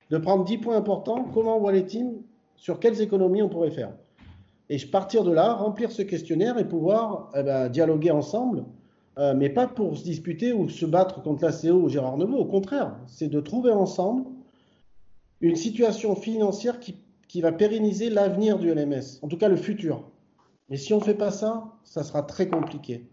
De 0.09 0.17
prendre 0.17 0.43
10 0.43 0.57
points 0.57 0.75
importants, 0.75 1.25
comment 1.33 1.55
on 1.55 1.61
voit 1.61 1.71
les 1.71 1.85
teams, 1.85 2.15
sur 2.57 2.81
quelles 2.81 2.99
économies 2.99 3.43
on 3.43 3.49
pourrait 3.49 3.71
faire? 3.71 3.93
Et 4.69 4.77
partir 4.91 5.23
de 5.23 5.31
là, 5.31 5.53
remplir 5.53 5.89
ce 5.89 6.01
questionnaire 6.01 6.57
et 6.57 6.67
pouvoir 6.67 7.31
eh 7.33 7.43
ben, 7.43 7.69
dialoguer 7.69 8.11
ensemble 8.11 8.65
euh, 9.17 9.33
mais 9.35 9.49
pas 9.49 9.67
pour 9.67 9.97
se 9.97 10.03
disputer 10.03 10.53
ou 10.53 10.69
se 10.69 10.85
battre 10.85 11.21
contre 11.21 11.43
l'ACO 11.43 11.73
ou 11.73 11.89
Gérard 11.89 12.17
Neveu. 12.17 12.35
Au 12.35 12.45
contraire, 12.45 12.95
c'est 13.07 13.27
de 13.27 13.39
trouver 13.39 13.71
ensemble 13.71 14.25
une 15.41 15.55
situation 15.55 16.15
financière 16.15 16.79
qui, 16.79 16.95
qui 17.27 17.41
va 17.41 17.51
pérenniser 17.51 18.09
l'avenir 18.09 18.59
du 18.59 18.73
LMS, 18.73 19.19
en 19.21 19.27
tout 19.27 19.37
cas 19.37 19.49
le 19.49 19.57
futur. 19.57 20.09
Mais 20.69 20.77
si 20.77 20.93
on 20.93 20.99
ne 20.99 21.03
fait 21.03 21.15
pas 21.15 21.31
ça, 21.31 21.73
ça 21.83 22.03
sera 22.03 22.23
très 22.23 22.47
compliqué. 22.47 23.05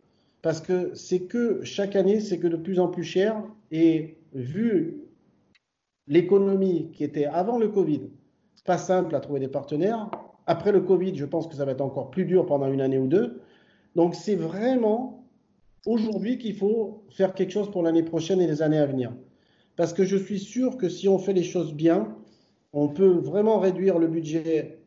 Parce 0.42 0.60
que 0.60 0.94
c'est 0.94 1.22
que 1.22 1.64
chaque 1.64 1.96
année, 1.96 2.20
c'est 2.20 2.38
que 2.38 2.46
de 2.46 2.56
plus 2.56 2.78
en 2.78 2.88
plus 2.88 3.02
cher. 3.02 3.42
Et 3.72 4.16
vu 4.32 5.02
l'économie 6.06 6.90
qui 6.92 7.02
était 7.02 7.24
avant 7.24 7.58
le 7.58 7.68
Covid, 7.68 8.10
pas 8.68 8.76
simple 8.76 9.16
à 9.16 9.20
trouver 9.20 9.40
des 9.40 9.48
partenaires. 9.48 10.10
Après 10.46 10.72
le 10.72 10.82
Covid, 10.82 11.16
je 11.16 11.24
pense 11.24 11.46
que 11.46 11.54
ça 11.54 11.64
va 11.64 11.72
être 11.72 11.80
encore 11.80 12.10
plus 12.10 12.26
dur 12.26 12.44
pendant 12.44 12.70
une 12.70 12.82
année 12.82 12.98
ou 12.98 13.06
deux. 13.06 13.40
Donc 13.96 14.14
c'est 14.14 14.34
vraiment 14.34 15.17
aujourd'hui 15.86 16.38
qu'il 16.38 16.54
faut 16.54 17.04
faire 17.10 17.34
quelque 17.34 17.52
chose 17.52 17.70
pour 17.70 17.82
l'année 17.82 18.02
prochaine 18.02 18.40
et 18.40 18.46
les 18.46 18.62
années 18.62 18.78
à 18.78 18.86
venir. 18.86 19.12
Parce 19.76 19.92
que 19.92 20.04
je 20.04 20.16
suis 20.16 20.38
sûr 20.38 20.76
que 20.76 20.88
si 20.88 21.08
on 21.08 21.18
fait 21.18 21.32
les 21.32 21.44
choses 21.44 21.72
bien, 21.72 22.16
on 22.72 22.88
peut 22.88 23.18
vraiment 23.18 23.58
réduire 23.58 23.98
le 23.98 24.08
budget. 24.08 24.78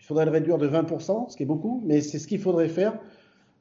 Il 0.00 0.04
faudrait 0.04 0.24
le 0.24 0.30
réduire 0.30 0.58
de 0.58 0.68
20%, 0.68 1.30
ce 1.30 1.36
qui 1.36 1.42
est 1.42 1.46
beaucoup, 1.46 1.82
mais 1.84 2.00
c'est 2.00 2.18
ce 2.18 2.26
qu'il 2.26 2.40
faudrait 2.40 2.68
faire 2.68 2.98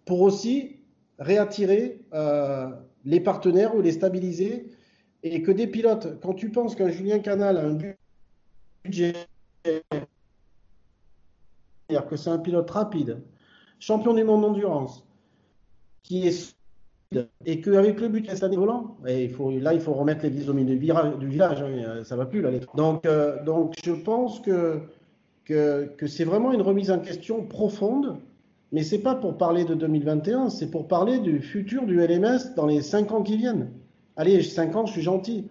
pour 0.06 0.22
aussi 0.22 0.78
réattirer 1.20 2.02
euh, 2.14 2.70
les 3.06 3.20
partenaires 3.20 3.76
ou 3.76 3.82
les 3.82 3.92
stabiliser 3.92 4.70
et 5.24 5.42
que 5.42 5.52
des 5.52 5.68
pilotes, 5.68 6.20
quand 6.22 6.34
tu 6.34 6.52
penses 6.52 6.76
qu'un 6.76 6.90
Julien 6.90 7.20
Canal 7.20 7.58
a 7.58 7.66
un 7.66 7.78
budget, 8.84 9.14
que 9.64 9.82
c'est 12.16 12.30
un 12.30 12.40
pilote 12.40 12.70
rapide, 12.70 13.24
champion 13.80 14.14
du 14.14 14.24
monde 14.24 14.42
d'endurance, 14.42 15.06
qui 16.04 16.28
est 16.28 16.57
et 17.46 17.62
qu'avec 17.62 18.02
le 18.02 18.10
budget 18.10 18.36
cette 18.36 18.54
volant, 18.54 18.98
et 19.08 19.32
là, 19.62 19.74
il 19.74 19.80
faut 19.80 19.94
remettre 19.94 20.24
l'église 20.24 20.50
au 20.50 20.54
milieu 20.54 20.76
du, 20.76 21.28
village, 21.28 21.62
hein, 21.62 22.04
ça 22.04 22.16
va 22.16 22.26
plus 22.26 22.42
là. 22.42 22.50
Donc, 22.76 23.06
euh, 23.06 23.44
donc, 23.46 23.76
je 23.84 23.94
pense 23.94 24.42
que, 24.42 24.80
que, 25.46 26.08
c'est 26.08 26.26
vraiment 26.26 26.52
une 26.52 26.62
remise 26.62 26.92
en 26.92 27.00
question 27.00 27.44
profonde, 27.44 28.18
mais 28.74 28.84
c'est 28.84 29.00
pas 29.00 29.16
pour 29.16 29.38
parler 29.38 29.64
de 29.64 29.74
2021, 29.74 30.50
c'est 30.50 30.70
pour 30.70 30.88
parler 30.88 31.20
du 31.20 31.42
futur 31.42 31.86
du 31.86 31.98
LMS 31.98 32.54
dans 32.56 32.66
les 32.66 32.82
5 32.82 33.12
ans 33.14 33.24
qui 33.24 33.38
viennent. 33.38 33.70
Allez, 34.18 34.44
5 34.44 34.76
ans, 34.76 34.86
je 34.86 34.92
suis 34.92 35.02
gentil. 35.02 35.48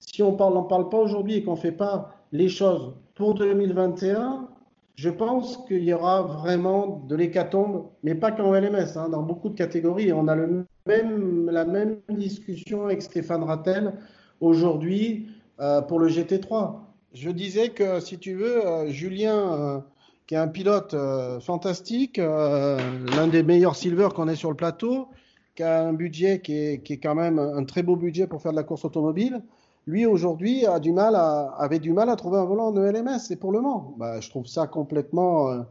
Si 0.00 0.22
on 0.22 0.36
n'en 0.36 0.62
parle 0.62 0.88
pas 0.88 0.98
aujourd'hui 0.98 1.36
et 1.36 1.44
qu'on 1.44 1.56
fait 1.56 1.72
pas 1.72 2.16
les 2.32 2.48
choses 2.48 2.92
pour 3.14 3.34
2021, 3.34 4.48
je 4.96 5.10
pense 5.10 5.58
qu'il 5.68 5.84
y 5.84 5.92
aura 5.92 6.22
vraiment 6.22 7.04
de 7.08 7.14
l'hécatombe, 7.14 7.84
mais 8.02 8.16
pas 8.16 8.32
qu'en 8.32 8.52
LMS, 8.52 8.96
hein, 8.96 9.08
dans 9.08 9.22
beaucoup 9.22 9.48
de 9.48 9.54
catégories. 9.54 10.12
On 10.12 10.26
a 10.26 10.34
le 10.34 10.66
même, 10.88 11.50
la 11.50 11.64
même 11.64 11.98
discussion 12.08 12.84
avec 12.84 13.02
Stéphane 13.02 13.44
Rattel 13.44 13.92
aujourd'hui 14.40 15.28
euh, 15.60 15.82
pour 15.82 16.00
le 16.00 16.08
GT3. 16.08 16.76
Je 17.12 17.30
disais 17.30 17.70
que, 17.70 18.00
si 18.00 18.18
tu 18.18 18.34
veux, 18.34 18.66
euh, 18.66 18.88
Julien, 18.88 19.36
euh, 19.36 19.80
qui 20.26 20.34
est 20.34 20.38
un 20.38 20.48
pilote 20.48 20.94
fantastique, 21.40 22.18
l'un 22.18 23.28
des 23.28 23.42
meilleurs 23.42 23.76
silver 23.76 24.08
qu'on 24.14 24.28
ait 24.28 24.36
sur 24.36 24.50
le 24.50 24.56
plateau, 24.56 25.08
qui 25.54 25.62
a 25.62 25.86
un 25.86 25.94
budget 25.94 26.40
qui 26.40 26.52
est, 26.54 27.00
quand 27.02 27.14
même 27.14 27.38
un 27.38 27.64
très 27.64 27.82
beau 27.82 27.96
budget 27.96 28.26
pour 28.26 28.42
faire 28.42 28.52
de 28.52 28.56
la 28.56 28.62
course 28.62 28.84
automobile, 28.84 29.42
lui 29.86 30.04
aujourd'hui 30.04 30.66
avait 30.66 30.80
du 30.80 30.92
mal 30.92 32.10
à 32.10 32.16
trouver 32.16 32.36
un 32.36 32.44
volant 32.44 32.72
de 32.72 32.82
LMS 32.82 33.30
et 33.30 33.36
pour 33.36 33.52
le 33.52 33.62
Mans. 33.62 33.94
Bah, 33.96 34.20
je 34.20 34.28
trouve 34.28 34.46
ça 34.46 34.66
complètement 34.66 35.64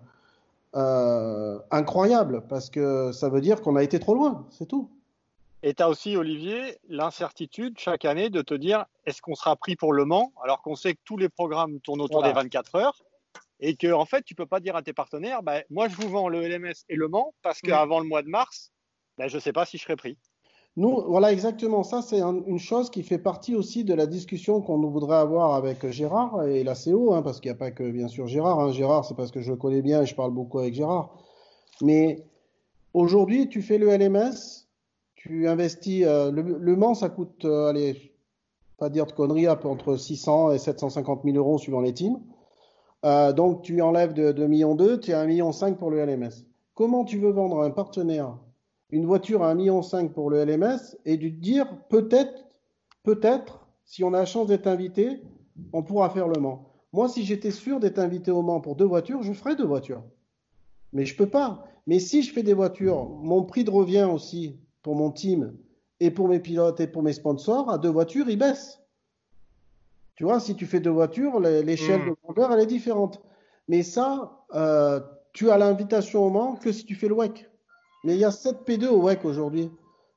incroyable 0.73 2.41
parce 2.49 2.71
que 2.71 3.11
ça 3.11 3.29
veut 3.29 3.41
dire 3.41 3.61
qu'on 3.61 3.75
a 3.75 3.83
été 3.83 3.99
trop 3.99 4.15
loin, 4.15 4.47
c'est 4.49 4.67
tout. 4.67 4.89
Et 5.67 5.73
tu 5.73 5.83
as 5.83 5.89
aussi, 5.89 6.15
Olivier, 6.15 6.77
l'incertitude 6.87 7.77
chaque 7.77 8.05
année 8.05 8.29
de 8.29 8.41
te 8.41 8.53
dire 8.53 8.85
est-ce 9.05 9.21
qu'on 9.21 9.35
sera 9.35 9.57
pris 9.57 9.75
pour 9.75 9.91
le 9.91 10.05
Mans 10.05 10.31
alors 10.41 10.61
qu'on 10.61 10.75
sait 10.75 10.93
que 10.93 11.01
tous 11.03 11.17
les 11.17 11.27
programmes 11.27 11.81
tournent 11.81 11.99
autour 11.99 12.23
des 12.23 12.31
24 12.31 12.75
heures 12.75 13.03
et 13.59 13.75
que 13.75 13.91
en 13.91 14.05
fait 14.05 14.23
tu 14.23 14.33
peux 14.33 14.45
pas 14.45 14.61
dire 14.61 14.77
à 14.77 14.81
tes 14.81 14.93
partenaires 14.93 15.43
bah, 15.43 15.63
moi 15.69 15.89
je 15.89 15.97
vous 15.97 16.07
vends 16.07 16.29
le 16.29 16.47
LMS 16.47 16.85
et 16.87 16.95
le 16.95 17.09
Mans 17.09 17.33
parce 17.41 17.61
mm. 17.61 17.67
qu'avant 17.67 17.99
le 17.99 18.05
mois 18.05 18.21
de 18.21 18.29
mars 18.29 18.71
bah, 19.17 19.27
je 19.27 19.35
ne 19.35 19.41
sais 19.41 19.51
pas 19.51 19.65
si 19.65 19.77
je 19.77 19.83
serai 19.83 19.97
pris. 19.97 20.17
Nous, 20.77 21.03
voilà 21.05 21.33
exactement 21.33 21.83
ça, 21.83 22.01
c'est 22.01 22.21
une 22.21 22.59
chose 22.59 22.89
qui 22.89 23.03
fait 23.03 23.17
partie 23.17 23.53
aussi 23.53 23.83
de 23.83 23.93
la 23.93 24.05
discussion 24.05 24.61
qu'on 24.61 24.79
voudrait 24.87 25.17
avoir 25.17 25.53
avec 25.53 25.85
Gérard 25.89 26.45
et 26.45 26.63
la 26.63 26.75
CO, 26.75 27.13
hein, 27.13 27.23
parce 27.23 27.41
qu'il 27.41 27.51
n'y 27.51 27.55
a 27.55 27.59
pas 27.59 27.71
que 27.71 27.91
bien 27.91 28.07
sûr 28.07 28.27
Gérard. 28.27 28.61
Hein. 28.61 28.71
Gérard, 28.71 29.03
c'est 29.03 29.17
parce 29.17 29.31
que 29.31 29.41
je 29.41 29.51
le 29.51 29.57
connais 29.57 29.81
bien 29.81 30.03
et 30.03 30.05
je 30.05 30.15
parle 30.15 30.31
beaucoup 30.31 30.59
avec 30.59 30.75
Gérard. 30.75 31.09
Mais 31.81 32.23
aujourd'hui, 32.93 33.49
tu 33.49 33.61
fais 33.61 33.79
le 33.79 33.89
LMS, 33.89 34.66
tu 35.27 35.47
investis. 35.47 36.03
Euh, 36.05 36.31
le, 36.31 36.75
Mans, 36.75 36.95
ça 36.95 37.09
coûte, 37.09 37.45
euh, 37.45 37.67
allez, 37.67 38.13
pas 38.77 38.89
dire 38.89 39.05
de 39.05 39.11
conneries, 39.11 39.47
entre 39.47 39.97
600 39.97 40.53
et 40.53 40.57
750 40.57 41.21
000 41.23 41.37
euros 41.37 41.57
suivant 41.57 41.81
les 41.81 41.93
teams. 41.93 42.19
Euh, 43.05 43.31
donc 43.31 43.61
tu 43.61 43.79
enlèves 43.81 44.13
de, 44.13 44.31
2 44.31 44.47
millions 44.47 44.75
2, 44.75 44.99
tu 44.99 45.13
as 45.13 45.19
1 45.19 45.27
million 45.27 45.51
5 45.51 45.77
pour 45.77 45.91
le 45.91 46.03
LMS. 46.03 46.45
Comment 46.73 47.05
tu 47.05 47.19
veux 47.19 47.31
vendre 47.31 47.61
un 47.61 47.71
partenaire 47.71 48.37
une 48.89 49.05
voiture 49.05 49.43
à 49.43 49.53
1,5 49.53 49.57
million 49.57 49.81
pour 50.13 50.29
le 50.29 50.45
LMS 50.45 50.95
et 51.03 51.17
de 51.17 51.27
dire 51.27 51.67
peut-être, 51.89 52.45
peut-être, 53.03 53.67
si 53.83 54.03
on 54.05 54.13
a 54.13 54.19
la 54.19 54.25
chance 54.25 54.47
d'être 54.47 54.67
invité, 54.67 55.21
on 55.73 55.83
pourra 55.83 56.09
faire 56.09 56.29
le 56.29 56.39
Mans. 56.39 56.71
Moi, 56.93 57.09
si 57.09 57.25
j'étais 57.25 57.51
sûr 57.51 57.81
d'être 57.81 57.99
invité 57.99 58.31
au 58.31 58.41
Mans 58.43 58.61
pour 58.61 58.77
deux 58.77 58.85
voitures, 58.85 59.23
je 59.23 59.33
ferais 59.33 59.57
deux 59.57 59.65
voitures. 59.65 60.03
Mais 60.93 61.03
je 61.03 61.17
peux 61.17 61.27
pas. 61.27 61.65
Mais 61.85 61.99
si 61.99 62.21
je 62.21 62.31
fais 62.31 62.43
des 62.43 62.53
voitures, 62.53 63.09
mon 63.09 63.43
prix 63.43 63.65
de 63.65 63.71
revient 63.71 64.07
aussi 64.09 64.57
pour 64.87 64.95
mon 64.95 65.11
team 65.11 65.53
et 65.99 66.11
pour 66.11 66.29
mes 66.29 66.39
pilotes 66.39 66.79
et 66.79 66.87
pour 66.87 67.03
mes 67.03 67.11
sponsors, 67.11 67.69
à 67.69 67.77
deux 67.77 67.89
voitures, 67.89 68.29
il 68.29 68.37
baisse. 68.39 68.79
Tu 70.15 70.23
vois, 70.23 70.39
si 70.39 70.55
tu 70.55 70.65
fais 70.65 70.79
deux 70.79 70.91
voitures, 70.91 71.41
l'échelle 71.41 72.03
Mm. 72.03 72.09
de 72.11 72.15
grandeur, 72.23 72.53
elle 72.53 72.61
est 72.61 72.65
différente. 72.67 73.21
Mais 73.67 73.83
ça, 73.83 74.45
euh, 74.55 75.01
tu 75.33 75.51
as 75.51 75.57
l'invitation 75.57 76.25
au 76.25 76.29
Mans 76.29 76.55
que 76.55 76.71
si 76.71 76.85
tu 76.85 76.95
fais 76.95 77.09
le 77.09 77.15
WEC. 77.15 77.49
Mais 78.05 78.13
il 78.13 78.19
y 78.19 78.23
a 78.23 78.31
7 78.31 78.59
P2 78.65 78.87
au 78.87 79.01
WEC 79.01 79.25
aujourd'hui. 79.25 79.69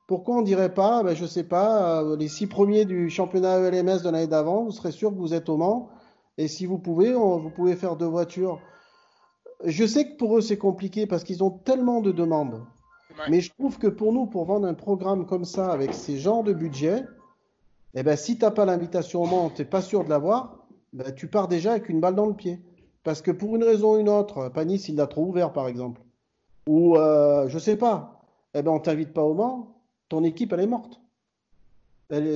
Pourquoi 0.07 0.37
on 0.37 0.41
dirait 0.41 0.73
pas, 0.73 1.03
ben, 1.03 1.13
je 1.17 1.25
sais 1.25 1.43
pas, 1.43 2.01
euh, 2.01 2.15
les 2.15 2.29
six 2.29 2.47
premiers 2.47 2.85
du 2.85 3.09
championnat 3.09 3.57
ELMS 3.59 4.03
de 4.03 4.09
l'année 4.09 4.27
d'avant, 4.27 4.63
vous 4.63 4.71
serez 4.71 4.93
sûr 4.93 5.09
que 5.11 5.17
vous 5.17 5.33
êtes 5.33 5.49
au 5.49 5.57
Mans. 5.57 5.89
Et 6.37 6.47
si 6.47 6.65
vous 6.65 6.77
pouvez, 6.79 7.13
on- 7.13 7.39
vous 7.39 7.49
pouvez 7.49 7.75
faire 7.75 7.97
deux 7.97 8.05
voitures. 8.07 8.61
Je 9.65 9.85
sais 9.85 10.07
que 10.09 10.15
pour 10.15 10.37
eux, 10.37 10.41
c'est 10.41 10.57
compliqué 10.57 11.07
parce 11.07 11.25
qu'ils 11.25 11.43
ont 11.43 11.51
tellement 11.51 11.99
de 11.99 12.13
demandes. 12.13 12.63
Mais 13.29 13.41
je 13.41 13.51
trouve 13.51 13.77
que 13.77 13.87
pour 13.87 14.13
nous, 14.13 14.25
pour 14.25 14.45
vendre 14.45 14.67
un 14.67 14.73
programme 14.73 15.25
comme 15.25 15.45
ça, 15.45 15.71
avec 15.71 15.93
ces 15.93 16.17
genres 16.17 16.43
de 16.43 16.53
budget, 16.53 17.03
eh 17.93 18.03
ben, 18.03 18.15
si 18.15 18.37
tu 18.37 18.45
n'as 18.45 18.51
pas 18.51 18.65
l'invitation 18.65 19.23
au 19.23 19.25
Mans, 19.25 19.49
tu 19.49 19.61
n'es 19.61 19.67
pas 19.67 19.81
sûr 19.81 20.03
de 20.03 20.09
l'avoir, 20.09 20.65
ben, 20.93 21.13
tu 21.13 21.27
pars 21.27 21.47
déjà 21.47 21.71
avec 21.71 21.89
une 21.89 21.99
balle 21.99 22.15
dans 22.15 22.25
le 22.25 22.33
pied. 22.33 22.59
Parce 23.03 23.21
que 23.21 23.31
pour 23.31 23.55
une 23.55 23.63
raison 23.63 23.95
ou 23.95 23.99
une 23.99 24.09
autre, 24.09 24.49
Panis, 24.49 24.85
il 24.87 24.95
l'a 24.95 25.07
trop 25.07 25.25
ouvert, 25.25 25.51
par 25.53 25.67
exemple. 25.67 26.01
Ou, 26.67 26.95
euh, 26.97 27.47
je 27.47 27.57
sais 27.57 27.77
pas, 27.77 28.21
eh 28.53 28.61
ben, 28.61 28.71
on 28.71 28.79
t'invite 28.79 29.13
pas 29.13 29.23
au 29.23 29.33
Mans, 29.33 29.75
ton 30.09 30.23
équipe, 30.23 30.53
elle 30.53 30.61
est 30.61 30.67
morte. 30.67 31.01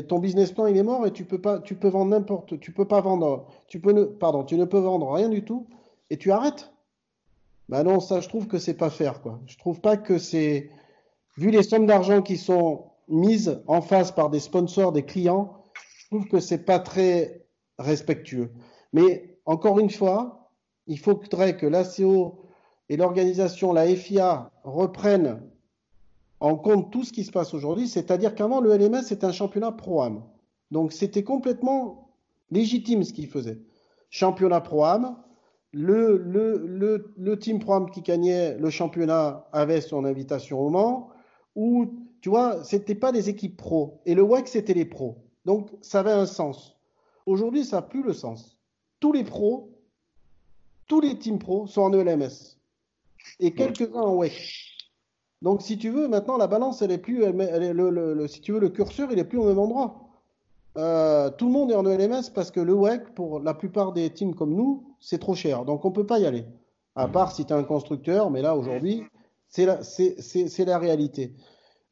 Ton 0.08 0.20
business 0.20 0.54
plan, 0.54 0.68
il 0.68 0.78
est 0.78 0.84
mort 0.84 1.06
et 1.06 1.12
tu 1.12 1.26
peux 1.26 1.42
pas, 1.42 1.60
tu 1.60 1.76
peux 1.76 1.90
vendre 1.90 2.12
n'importe, 2.12 2.58
tu 2.62 2.72
peux 2.72 2.86
pas 2.86 3.02
vendre, 3.02 3.48
tu 3.68 3.82
peux 3.82 3.92
ne, 3.92 4.06
pardon, 4.06 4.46
tu 4.46 4.56
ne 4.56 4.64
peux 4.64 4.80
vendre 4.80 5.12
rien 5.12 5.28
du 5.28 5.44
tout 5.44 5.68
et 6.10 6.16
tu 6.16 6.32
arrêtes. 6.32 6.72
Ben 7.69 7.84
non, 7.84 7.99
ça, 7.99 8.19
je 8.21 8.30
trouve 8.30 8.47
que 8.47 8.60
c'est 8.60 8.75
pas 8.75 8.89
faire, 8.89 9.21
quoi. 9.21 9.39
Je 9.47 9.58
trouve 9.58 9.82
pas 9.82 9.97
que 9.97 10.17
c'est, 10.17 10.69
vu 11.38 11.49
les 11.49 11.63
sommes 11.63 11.88
d'argent 11.88 12.21
qui 12.21 12.38
sont 12.38 12.91
mises 13.08 13.62
en 13.67 13.82
face 13.82 14.12
par 14.12 14.30
des 14.30 14.39
sponsors, 14.39 14.91
des 14.91 15.04
clients, 15.04 15.63
je 15.97 16.08
trouve 16.08 16.28
que 16.28 16.39
c'est 16.39 16.65
pas 16.65 16.80
très 16.80 17.45
respectueux. 17.80 18.51
Mais 18.93 19.38
encore 19.45 19.80
une 19.80 19.89
fois, 19.89 20.49
il 20.88 20.99
faudrait 20.99 21.58
que 21.58 21.65
l'ACO 21.65 22.45
et 22.89 22.97
l'organisation, 22.97 23.73
la 23.73 23.88
FIA, 23.88 24.51
reprennent 24.63 25.41
en 26.39 26.56
compte 26.56 26.91
tout 26.91 27.04
ce 27.04 27.12
qui 27.12 27.23
se 27.23 27.32
passe 27.32 27.54
aujourd'hui, 27.54 27.88
c'est-à-dire 27.88 28.36
qu'avant, 28.36 28.62
le 28.62 28.75
LMS 28.78 29.12
était 29.12 29.25
un 29.25 29.32
championnat 29.32 29.71
pro-am. 29.71 30.23
Donc 30.71 30.93
c'était 30.93 31.23
complètement 31.23 32.13
légitime 32.51 33.04
ce 33.04 33.13
qu'il 33.13 33.28
faisait. 33.28 33.60
Championnat 34.10 34.62
pro-am, 34.62 35.17
le, 35.76 36.16
le, 36.18 36.58
le, 36.66 37.14
le 37.18 37.38
team 37.38 37.60
pro-am 37.60 37.92
qui 37.92 38.02
gagnait 38.02 38.58
le 38.58 38.70
championnat 38.70 39.46
avait 39.52 39.82
son 39.82 40.06
invitation 40.06 40.62
au 40.62 40.70
Mans, 40.70 41.10
ou 41.54 41.92
tu 42.22 42.30
vois, 42.30 42.64
c'était 42.64 42.96
pas 42.96 43.12
des 43.12 43.28
équipes 43.28 43.58
pro. 43.58 44.00
Et 44.06 44.16
le 44.16 44.24
WEC, 44.24 44.48
c'était 44.48 44.74
les 44.74 44.86
pros. 44.86 45.18
Donc 45.44 45.70
ça 45.82 46.00
avait 46.00 46.14
un 46.14 46.26
sens. 46.26 46.78
Aujourd'hui, 47.26 47.66
ça 47.66 47.78
n'a 47.78 47.82
plus 47.82 48.04
le 48.04 48.14
sens. 48.14 48.58
Tous 49.02 49.12
les 49.12 49.26
pros, 49.26 49.70
tous 50.88 51.02
les 51.02 51.20
teams 51.20 51.40
pros 51.40 51.68
sont 51.68 51.82
en 51.82 51.92
ELMS. 51.94 52.58
Et 53.42 53.52
quelques-uns 53.54 54.02
en 54.02 54.16
WEC. 54.16 54.72
Donc, 55.42 55.62
si 55.62 55.78
tu 55.78 55.90
veux, 55.90 56.08
maintenant, 56.08 56.38
la 56.38 56.48
balance, 56.48 56.82
elle 56.82 56.92
est 56.92 56.98
plus, 56.98 57.22
elle, 57.24 57.36
le- 57.36 58.28
si 58.28 58.40
tu 58.40 58.54
veux, 58.54 58.60
le 58.60 58.70
curseur, 58.70 59.12
il 59.12 59.20
est 59.20 59.26
plus 59.26 59.38
au 59.38 59.46
même 59.46 59.60
endroit. 59.60 60.05
Euh, 60.78 61.30
tout 61.30 61.46
le 61.46 61.54
monde 61.54 61.72
est 61.72 61.76
en 61.76 61.86
ELMS 61.86 62.32
parce 62.34 62.52
que 62.52 62.60
le 62.60 62.74
WEC, 62.74 63.14
pour 63.14 63.40
la 63.40 63.54
plupart 63.54 63.94
des 63.94 64.10
teams 64.10 64.36
comme 64.36 64.54
nous, 64.54 64.96
c'est 65.00 65.20
trop 65.20 65.36
cher. 65.36 65.64
Donc, 65.66 65.86
on 65.86 65.92
peut 65.92 66.06
pas 66.06 66.20
y 66.20 66.26
aller. 66.26 66.46
À 66.96 67.08
part 67.08 67.32
si 67.32 67.46
tu 67.46 67.54
es 67.54 67.56
un 67.56 67.64
constructeur, 67.64 68.30
mais 68.32 68.42
là, 68.42 68.56
aujourd'hui, 68.56 69.04
c'est 69.48 69.66
la, 69.66 69.84
c'est, 69.84 70.16
c'est, 70.22 70.48
c'est 70.48 70.66
la 70.66 70.78
réalité. 70.78 71.34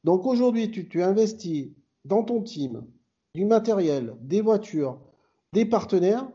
Donc, 0.03 0.25
aujourd'hui, 0.25 0.71
tu, 0.71 0.87
tu 0.87 1.01
investis 1.01 1.71
dans 2.05 2.23
ton 2.23 2.41
team 2.41 2.85
du 3.35 3.45
matériel, 3.45 4.15
des 4.21 4.41
voitures, 4.41 4.99
des 5.53 5.65
partenaires. 5.65 6.27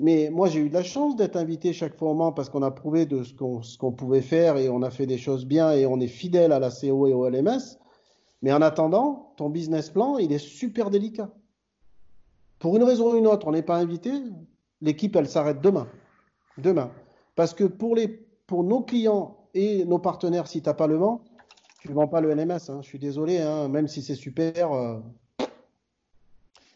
Mais 0.00 0.30
moi, 0.30 0.48
j'ai 0.48 0.60
eu 0.60 0.68
de 0.68 0.74
la 0.74 0.82
chance 0.82 1.14
d'être 1.14 1.36
invité 1.36 1.72
chaque 1.72 1.96
fois 1.96 2.10
au 2.10 2.14
Mans 2.14 2.32
parce 2.32 2.48
qu'on 2.48 2.62
a 2.62 2.70
prouvé 2.70 3.06
de 3.06 3.22
ce 3.22 3.34
qu'on 3.34 3.62
ce 3.62 3.78
qu'on 3.78 3.92
pouvait 3.92 4.22
faire 4.22 4.56
et 4.56 4.68
on 4.68 4.82
a 4.82 4.90
fait 4.90 5.06
des 5.06 5.18
choses 5.18 5.46
bien 5.46 5.72
et 5.72 5.86
on 5.86 6.00
est 6.00 6.08
fidèle 6.08 6.50
à 6.50 6.58
la 6.58 6.70
CO 6.70 7.06
et 7.06 7.12
au 7.12 7.28
LMS. 7.28 7.78
Mais 8.40 8.52
en 8.52 8.62
attendant, 8.62 9.32
ton 9.36 9.48
business 9.48 9.90
plan, 9.90 10.18
il 10.18 10.32
est 10.32 10.38
super 10.38 10.90
délicat. 10.90 11.30
Pour 12.62 12.76
une 12.76 12.84
raison 12.84 13.12
ou 13.12 13.16
une 13.16 13.26
autre, 13.26 13.48
on 13.48 13.50
n'est 13.50 13.64
pas 13.64 13.74
invité, 13.76 14.12
l'équipe, 14.80 15.16
elle 15.16 15.28
s'arrête 15.28 15.60
demain. 15.60 15.90
Demain. 16.58 16.94
Parce 17.34 17.54
que 17.54 17.64
pour, 17.64 17.96
les, 17.96 18.06
pour 18.46 18.62
nos 18.62 18.82
clients 18.82 19.36
et 19.52 19.84
nos 19.84 19.98
partenaires, 19.98 20.46
si 20.46 20.62
tu 20.62 20.68
n'as 20.68 20.74
pas 20.74 20.86
le 20.86 20.96
Mans, 20.96 21.24
tu 21.80 21.88
ne 21.88 21.94
vends 21.94 22.06
pas 22.06 22.20
le 22.20 22.30
LMS. 22.32 22.70
hein. 22.70 22.80
Je 22.80 22.86
suis 22.86 23.00
désolé, 23.00 23.38
hein, 23.40 23.66
même 23.68 23.88
si 23.88 24.00
c'est 24.00 24.14
super. 24.14 24.70
euh. 24.70 25.00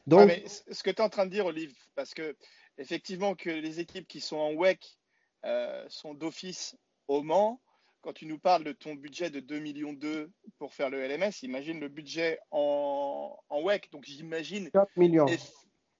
Donc, 0.08 0.18
Ouais, 0.22 0.26
mais 0.26 0.48
c- 0.48 0.64
ce 0.72 0.82
que 0.82 0.90
tu 0.90 0.96
es 0.96 1.02
en 1.04 1.08
train 1.08 1.24
de 1.24 1.30
dire, 1.30 1.46
Olive, 1.46 1.72
parce 1.94 2.14
que 2.14 2.34
effectivement 2.78 3.36
que 3.36 3.50
les 3.50 3.78
équipes 3.78 4.08
qui 4.08 4.20
sont 4.20 4.38
en 4.38 4.54
WEC 4.54 4.98
euh, 5.44 5.84
sont 5.88 6.14
d'office 6.14 6.76
au 7.06 7.22
Mans, 7.22 7.60
quand 8.02 8.12
tu 8.12 8.26
nous 8.26 8.38
parles 8.40 8.64
de 8.64 8.72
ton 8.72 8.96
budget 8.96 9.30
de 9.30 9.38
2 9.38 9.60
millions 9.60 9.92
2 9.92 10.30
pour 10.58 10.74
faire 10.74 10.90
le 10.90 11.00
LMS, 11.06 11.44
imagine 11.44 11.78
le 11.78 11.88
budget 11.88 12.40
en, 12.50 13.36
en 13.50 13.62
WEC. 13.62 13.88
Donc 13.92 14.04
j'imagine 14.04 14.68
4 14.72 14.90
millions. 14.96 15.26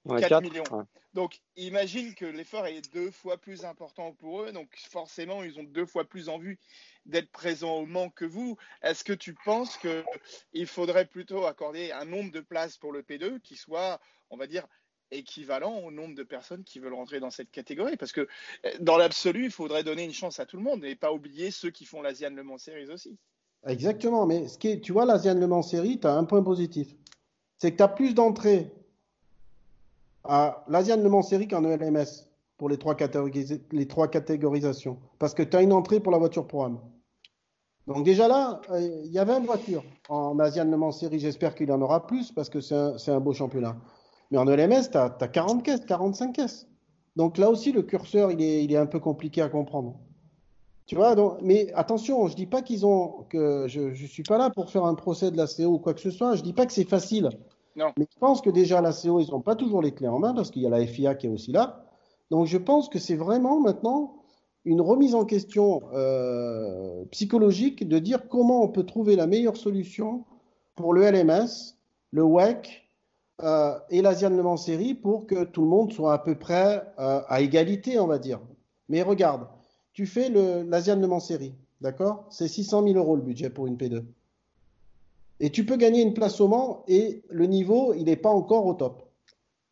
Ouais, 0.07 0.21
4 0.21 0.29
quatre, 0.29 0.43
millions. 0.43 0.63
ouais. 0.71 0.83
Donc 1.13 1.39
imagine 1.55 2.13
que 2.13 2.25
l'effort 2.25 2.67
est 2.67 2.93
deux 2.93 3.11
fois 3.11 3.37
plus 3.37 3.65
important 3.65 4.13
pour 4.13 4.43
eux. 4.43 4.51
Donc 4.51 4.69
forcément, 4.89 5.43
ils 5.43 5.59
ont 5.59 5.63
deux 5.63 5.85
fois 5.85 6.05
plus 6.05 6.29
envie 6.29 6.57
d'être 7.05 7.31
présents 7.31 7.77
au 7.77 7.85
Mans 7.85 8.09
que 8.09 8.25
vous. 8.25 8.57
Est-ce 8.83 9.03
que 9.03 9.13
tu 9.13 9.33
penses 9.45 9.77
qu'il 9.77 10.67
faudrait 10.67 11.05
plutôt 11.05 11.45
accorder 11.45 11.91
un 11.91 12.05
nombre 12.05 12.31
de 12.31 12.39
places 12.39 12.77
pour 12.77 12.91
le 12.91 13.01
P2 13.01 13.39
qui 13.41 13.55
soit, 13.55 13.99
on 14.29 14.37
va 14.37 14.47
dire, 14.47 14.67
équivalent 15.09 15.79
au 15.79 15.91
nombre 15.91 16.15
de 16.15 16.23
personnes 16.23 16.63
qui 16.63 16.79
veulent 16.79 16.93
rentrer 16.93 17.19
dans 17.19 17.31
cette 17.31 17.49
catégorie? 17.49 17.97
Parce 17.97 18.11
que 18.11 18.27
euh, 18.65 18.71
dans 18.79 18.97
l'absolu, 18.97 19.45
il 19.45 19.51
faudrait 19.51 19.83
donner 19.83 20.03
une 20.03 20.13
chance 20.13 20.39
à 20.39 20.45
tout 20.45 20.57
le 20.57 20.63
monde 20.63 20.85
et 20.85 20.95
pas 20.95 21.11
oublier 21.11 21.49
ceux 21.49 21.71
qui 21.71 21.85
font 21.85 22.01
l'Asian 22.01 22.29
Le 22.29 22.43
Mans 22.43 22.57
Series 22.57 22.91
aussi. 22.91 23.17
Exactement, 23.65 24.27
mais 24.27 24.47
ce 24.47 24.57
qui 24.57 24.67
est, 24.67 24.81
tu 24.81 24.91
vois, 24.91 25.05
l'Asian 25.05 25.33
Le 25.33 25.47
Mans 25.47 25.63
série, 25.63 25.99
tu 25.99 26.05
as 26.07 26.13
un 26.13 26.25
point 26.25 26.43
positif. 26.43 26.95
C'est 27.57 27.71
que 27.71 27.77
tu 27.77 27.83
as 27.83 27.87
plus 27.87 28.13
d'entrées 28.13 28.71
à 30.27 30.63
l'Asian 30.67 30.97
Le 30.97 31.09
Mans 31.09 31.21
série 31.21 31.47
qu'en 31.47 31.63
ELMS 31.63 32.05
pour 32.57 32.69
les 32.69 32.77
trois, 32.77 32.95
catégorisa- 32.95 33.59
les 33.71 33.87
trois 33.87 34.07
catégorisations. 34.07 34.97
Parce 35.19 35.33
que 35.33 35.43
tu 35.43 35.55
as 35.57 35.61
une 35.61 35.73
entrée 35.73 35.99
pour 35.99 36.11
la 36.11 36.17
voiture 36.17 36.47
pro-am. 36.47 36.79
Donc 37.85 38.03
déjà 38.03 38.27
là, 38.27 38.59
euh, 38.71 38.79
il 39.05 39.11
y 39.11 39.19
a 39.19 39.23
20 39.23 39.45
voitures 39.45 39.83
en 40.09 40.37
Asian 40.39 40.65
Le 40.65 40.75
Mans 40.77 40.91
série. 40.91 41.19
J'espère 41.19 41.55
qu'il 41.55 41.71
en 41.71 41.81
aura 41.81 42.05
plus 42.05 42.31
parce 42.31 42.49
que 42.49 42.59
c'est 42.59 42.75
un, 42.75 42.95
un 43.07 43.19
beau 43.19 43.33
championnat. 43.33 43.77
Mais 44.31 44.37
en 44.37 44.47
ELMS, 44.47 44.89
tu 44.91 44.97
as, 44.97 45.09
40 45.09 45.63
caisses, 45.63 45.85
45 45.85 46.33
caisses. 46.33 46.67
Donc 47.15 47.37
là 47.37 47.49
aussi, 47.49 47.71
le 47.71 47.81
curseur, 47.83 48.31
il 48.31 48.41
est, 48.41 48.63
il 48.63 48.71
est 48.73 48.77
un 48.77 48.85
peu 48.85 48.99
compliqué 48.99 49.41
à 49.41 49.49
comprendre. 49.49 49.95
Tu 50.85 50.95
vois, 50.95 51.15
mais 51.41 51.71
attention, 51.73 52.27
je 52.27 52.35
dis 52.35 52.45
pas 52.45 52.61
qu'ils 52.61 52.85
ont 52.85 53.25
que 53.29 53.65
je, 53.67 53.93
je 53.93 54.05
suis 54.05 54.23
pas 54.23 54.37
là 54.37 54.49
pour 54.49 54.69
faire 54.69 54.85
un 54.85 54.95
procès 54.95 55.31
de 55.31 55.37
la 55.37 55.45
CO 55.45 55.65
ou 55.73 55.79
quoi 55.79 55.93
que 55.93 55.99
ce 55.99 56.11
soit. 56.11 56.35
Je 56.35 56.43
dis 56.43 56.53
pas 56.53 56.65
que 56.65 56.71
c'est 56.73 56.87
facile. 56.87 57.29
Mais 57.97 58.07
je 58.11 58.19
pense 58.19 58.41
que 58.41 58.49
déjà 58.49 58.81
la 58.81 58.91
CO, 58.91 59.19
ils 59.19 59.29
n'ont 59.31 59.41
pas 59.41 59.55
toujours 59.55 59.81
les 59.81 59.93
clés 59.93 60.07
en 60.07 60.19
main 60.19 60.33
parce 60.33 60.51
qu'il 60.51 60.63
y 60.63 60.67
a 60.67 60.69
la 60.69 60.85
FIA 60.85 61.15
qui 61.15 61.27
est 61.27 61.29
aussi 61.29 61.51
là. 61.51 61.85
Donc 62.31 62.47
je 62.47 62.57
pense 62.57 62.89
que 62.89 62.99
c'est 62.99 63.15
vraiment 63.15 63.59
maintenant 63.59 64.15
une 64.65 64.81
remise 64.81 65.15
en 65.15 65.25
question 65.25 65.81
euh, 65.93 67.05
psychologique 67.11 67.87
de 67.87 67.99
dire 67.99 68.27
comment 68.27 68.63
on 68.63 68.67
peut 68.67 68.85
trouver 68.85 69.15
la 69.15 69.27
meilleure 69.27 69.55
solution 69.55 70.25
pour 70.75 70.93
le 70.93 71.03
LMS, 71.03 71.75
le 72.11 72.23
WEC 72.23 72.89
euh, 73.43 73.77
et 73.89 74.01
l'Asian 74.01 74.31
Le 74.31 74.43
Mans 74.43 74.57
pour 75.01 75.27
que 75.27 75.43
tout 75.45 75.61
le 75.61 75.67
monde 75.69 75.93
soit 75.93 76.13
à 76.13 76.17
peu 76.19 76.35
près 76.35 76.83
euh, 76.99 77.21
à 77.27 77.41
égalité, 77.41 77.99
on 77.99 78.07
va 78.07 78.17
dire. 78.19 78.41
Mais 78.89 79.03
regarde, 79.03 79.47
tu 79.93 80.05
fais 80.05 80.29
le- 80.29 80.63
l'Asian 80.63 80.99
Le 80.99 81.07
Mans 81.07 81.19
Série, 81.19 81.55
d'accord? 81.81 82.25
C'est 82.29 82.47
600 82.47 82.83
000 82.83 82.97
euros 82.97 83.15
le 83.15 83.21
budget 83.21 83.49
pour 83.49 83.67
une 83.67 83.77
P2. 83.77 84.03
Et 85.39 85.51
tu 85.51 85.65
peux 85.65 85.77
gagner 85.77 86.01
une 86.01 86.13
place 86.13 86.41
au 86.41 86.47
Mans 86.47 86.83
et 86.87 87.23
le 87.29 87.45
niveau, 87.45 87.93
il 87.93 88.05
n'est 88.05 88.15
pas 88.15 88.29
encore 88.29 88.65
au 88.65 88.73
top. 88.73 89.03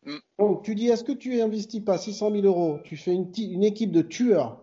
Mm. 0.04 0.16
Donc 0.38 0.62
tu 0.62 0.74
dis, 0.74 0.88
est-ce 0.88 1.04
que 1.04 1.12
tu 1.12 1.40
investis 1.40 1.80
pas 1.80 1.98
600 1.98 2.30
000 2.30 2.46
euros? 2.46 2.78
Tu 2.84 2.96
fais 2.96 3.12
une, 3.12 3.64
équipe 3.64 3.90
de 3.90 4.02
tueurs 4.02 4.60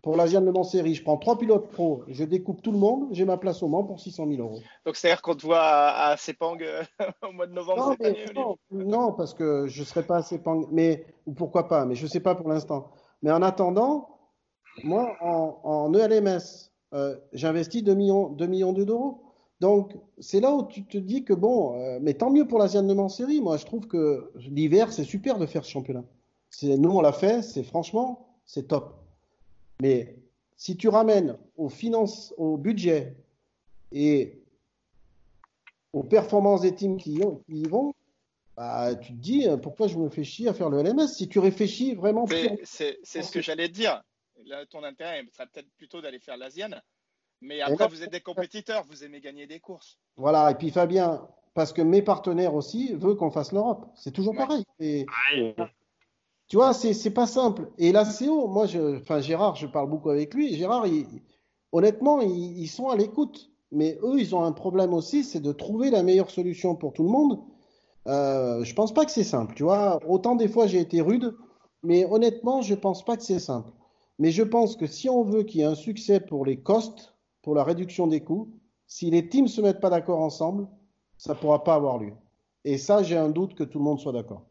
pour 0.00 0.16
l'Asian 0.16 0.40
Le 0.40 0.52
Mans 0.52 0.62
Série. 0.62 0.94
Je 0.94 1.02
prends 1.02 1.16
trois 1.16 1.38
pilotes 1.38 1.70
pro, 1.70 2.04
je 2.06 2.24
découpe 2.24 2.62
tout 2.62 2.72
le 2.72 2.78
monde, 2.78 3.08
j'ai 3.10 3.24
ma 3.24 3.36
place 3.36 3.62
au 3.62 3.68
Mans 3.68 3.82
pour 3.82 4.00
600 4.00 4.28
000 4.28 4.40
euros. 4.40 4.60
Donc 4.86 4.96
c'est-à-dire 4.96 5.22
qu'on 5.22 5.34
te 5.34 5.44
voit 5.44 5.60
à, 5.60 6.10
à 6.10 6.16
Sepang 6.16 6.56
euh, 6.60 6.82
au 7.28 7.32
mois 7.32 7.46
de 7.46 7.52
novembre 7.52 7.96
Non, 7.98 8.06
année, 8.06 8.24
non, 8.34 8.56
non, 8.70 9.12
parce 9.12 9.34
que 9.34 9.66
je 9.66 9.80
ne 9.80 9.84
serais 9.84 10.04
pas 10.04 10.18
assez 10.18 10.38
pang... 10.38 10.68
mais 10.70 11.04
ou 11.26 11.32
pourquoi 11.32 11.66
pas, 11.66 11.84
mais 11.84 11.96
je 11.96 12.04
ne 12.04 12.08
sais 12.08 12.20
pas 12.20 12.36
pour 12.36 12.48
l'instant. 12.48 12.92
Mais 13.22 13.32
en 13.32 13.42
attendant, 13.42 14.08
moi, 14.84 15.16
en, 15.20 15.60
en 15.64 15.94
ELMS, 15.94 16.70
euh, 16.94 17.16
j'investis 17.32 17.82
2 17.82 17.94
millions, 17.94 18.28
2 18.28 18.46
millions 18.46 18.72
d'euros. 18.72 19.31
Donc, 19.62 19.92
c'est 20.18 20.40
là 20.40 20.52
où 20.52 20.66
tu 20.66 20.84
te 20.84 20.98
dis 20.98 21.22
que 21.22 21.32
bon, 21.32 21.78
euh, 21.78 22.00
mais 22.02 22.14
tant 22.14 22.30
mieux 22.30 22.48
pour 22.48 22.58
l'Asian 22.58 22.82
Le 22.82 22.94
Mans 22.94 23.08
Série. 23.08 23.40
Moi, 23.40 23.58
je 23.58 23.64
trouve 23.64 23.86
que 23.86 24.32
l'hiver, 24.34 24.92
c'est 24.92 25.04
super 25.04 25.38
de 25.38 25.46
faire 25.46 25.64
ce 25.64 25.70
championnat. 25.70 26.02
nous 26.64 26.90
on 26.90 27.00
l'a 27.00 27.12
fait, 27.12 27.42
c'est 27.42 27.62
franchement, 27.62 28.26
c'est 28.44 28.66
top. 28.66 28.92
Mais 29.80 30.16
si 30.56 30.76
tu 30.76 30.88
ramènes 30.88 31.38
aux 31.56 31.68
finances, 31.68 32.34
au 32.38 32.56
budget 32.56 33.14
et 33.92 34.42
aux 35.92 36.02
performances 36.02 36.62
des 36.62 36.74
teams 36.74 36.96
qui 36.96 37.20
y, 37.48 37.68
vont, 37.68 37.94
bah, 38.56 38.96
tu 38.96 39.12
te 39.12 39.18
dis 39.18 39.46
pourquoi 39.62 39.86
je 39.86 39.96
me 39.96 40.08
fais 40.08 40.24
chier 40.24 40.48
à 40.48 40.54
faire 40.54 40.70
le 40.70 40.82
LMS 40.82 41.06
si 41.06 41.28
tu 41.28 41.38
réfléchis 41.38 41.94
vraiment. 41.94 42.26
C'est 42.64 42.98
ce 43.04 43.30
que 43.30 43.40
j'allais 43.40 43.68
te 43.68 43.74
dire. 43.74 44.02
Là, 44.44 44.66
ton 44.66 44.82
intérêt 44.82 45.24
serait 45.32 45.46
peut-être 45.46 45.70
plutôt 45.76 46.00
d'aller 46.00 46.18
faire 46.18 46.36
l'Asian. 46.36 46.70
Mais 47.42 47.60
après, 47.60 47.88
vous 47.88 48.02
êtes 48.02 48.12
des 48.12 48.20
compétiteurs, 48.20 48.84
vous 48.88 49.04
aimez 49.04 49.20
gagner 49.20 49.46
des 49.46 49.58
courses. 49.58 49.98
Voilà, 50.16 50.50
et 50.50 50.54
puis 50.54 50.70
Fabien, 50.70 51.26
parce 51.54 51.72
que 51.72 51.82
mes 51.82 52.00
partenaires 52.00 52.54
aussi 52.54 52.94
veulent 52.94 53.16
qu'on 53.16 53.30
fasse 53.30 53.52
l'Europe. 53.52 53.86
C'est 53.94 54.12
toujours 54.12 54.34
pareil. 54.34 54.64
Et, 54.78 55.06
tu 56.48 56.56
vois, 56.56 56.72
c'est 56.72 57.10
pas 57.10 57.26
simple. 57.26 57.70
Et 57.78 57.92
la 57.92 58.04
CO, 58.04 58.46
moi, 58.46 58.66
je, 58.66 58.98
enfin 58.98 59.20
Gérard, 59.20 59.56
je 59.56 59.66
parle 59.66 59.90
beaucoup 59.90 60.10
avec 60.10 60.34
lui. 60.34 60.54
Gérard, 60.54 60.86
honnêtement, 61.72 62.20
ils, 62.20 62.68
sont 62.68 62.88
à 62.88 62.96
l'écoute. 62.96 63.50
Mais 63.72 63.98
eux, 64.02 64.18
ils 64.18 64.34
ont 64.36 64.44
un 64.44 64.52
problème 64.52 64.92
aussi, 64.92 65.24
c'est 65.24 65.40
de 65.40 65.52
trouver 65.52 65.90
la 65.90 66.02
meilleure 66.02 66.30
solution 66.30 66.76
pour 66.76 66.92
tout 66.92 67.04
le 67.04 67.08
monde. 67.08 67.40
Euh, 68.06 68.62
je 68.64 68.74
pense 68.74 68.92
pas 68.92 69.04
que 69.04 69.10
c'est 69.10 69.24
simple. 69.24 69.54
Tu 69.54 69.62
vois, 69.62 69.98
autant 70.06 70.36
des 70.36 70.48
fois 70.48 70.66
j'ai 70.66 70.80
été 70.80 71.00
rude, 71.00 71.34
mais 71.82 72.04
honnêtement, 72.04 72.60
je 72.60 72.74
pense 72.74 73.04
pas 73.04 73.16
que 73.16 73.22
c'est 73.22 73.38
simple. 73.38 73.70
Mais 74.18 74.30
je 74.30 74.42
pense 74.42 74.76
que 74.76 74.86
si 74.86 75.08
on 75.08 75.22
veut 75.22 75.42
qu'il 75.42 75.60
y 75.60 75.64
ait 75.64 75.66
un 75.66 75.74
succès 75.74 76.20
pour 76.20 76.44
les 76.44 76.60
costs, 76.60 77.14
pour 77.42 77.54
la 77.54 77.64
réduction 77.64 78.06
des 78.06 78.22
coûts, 78.22 78.50
si 78.86 79.10
les 79.10 79.28
teams 79.28 79.48
se 79.48 79.60
mettent 79.60 79.80
pas 79.80 79.90
d'accord 79.90 80.20
ensemble, 80.20 80.68
ça 81.16 81.34
pourra 81.34 81.64
pas 81.64 81.74
avoir 81.74 81.98
lieu. 81.98 82.12
Et 82.64 82.78
ça, 82.78 83.02
j'ai 83.02 83.16
un 83.16 83.28
doute 83.28 83.54
que 83.54 83.64
tout 83.64 83.78
le 83.78 83.84
monde 83.84 84.00
soit 84.00 84.12
d'accord. 84.12 84.42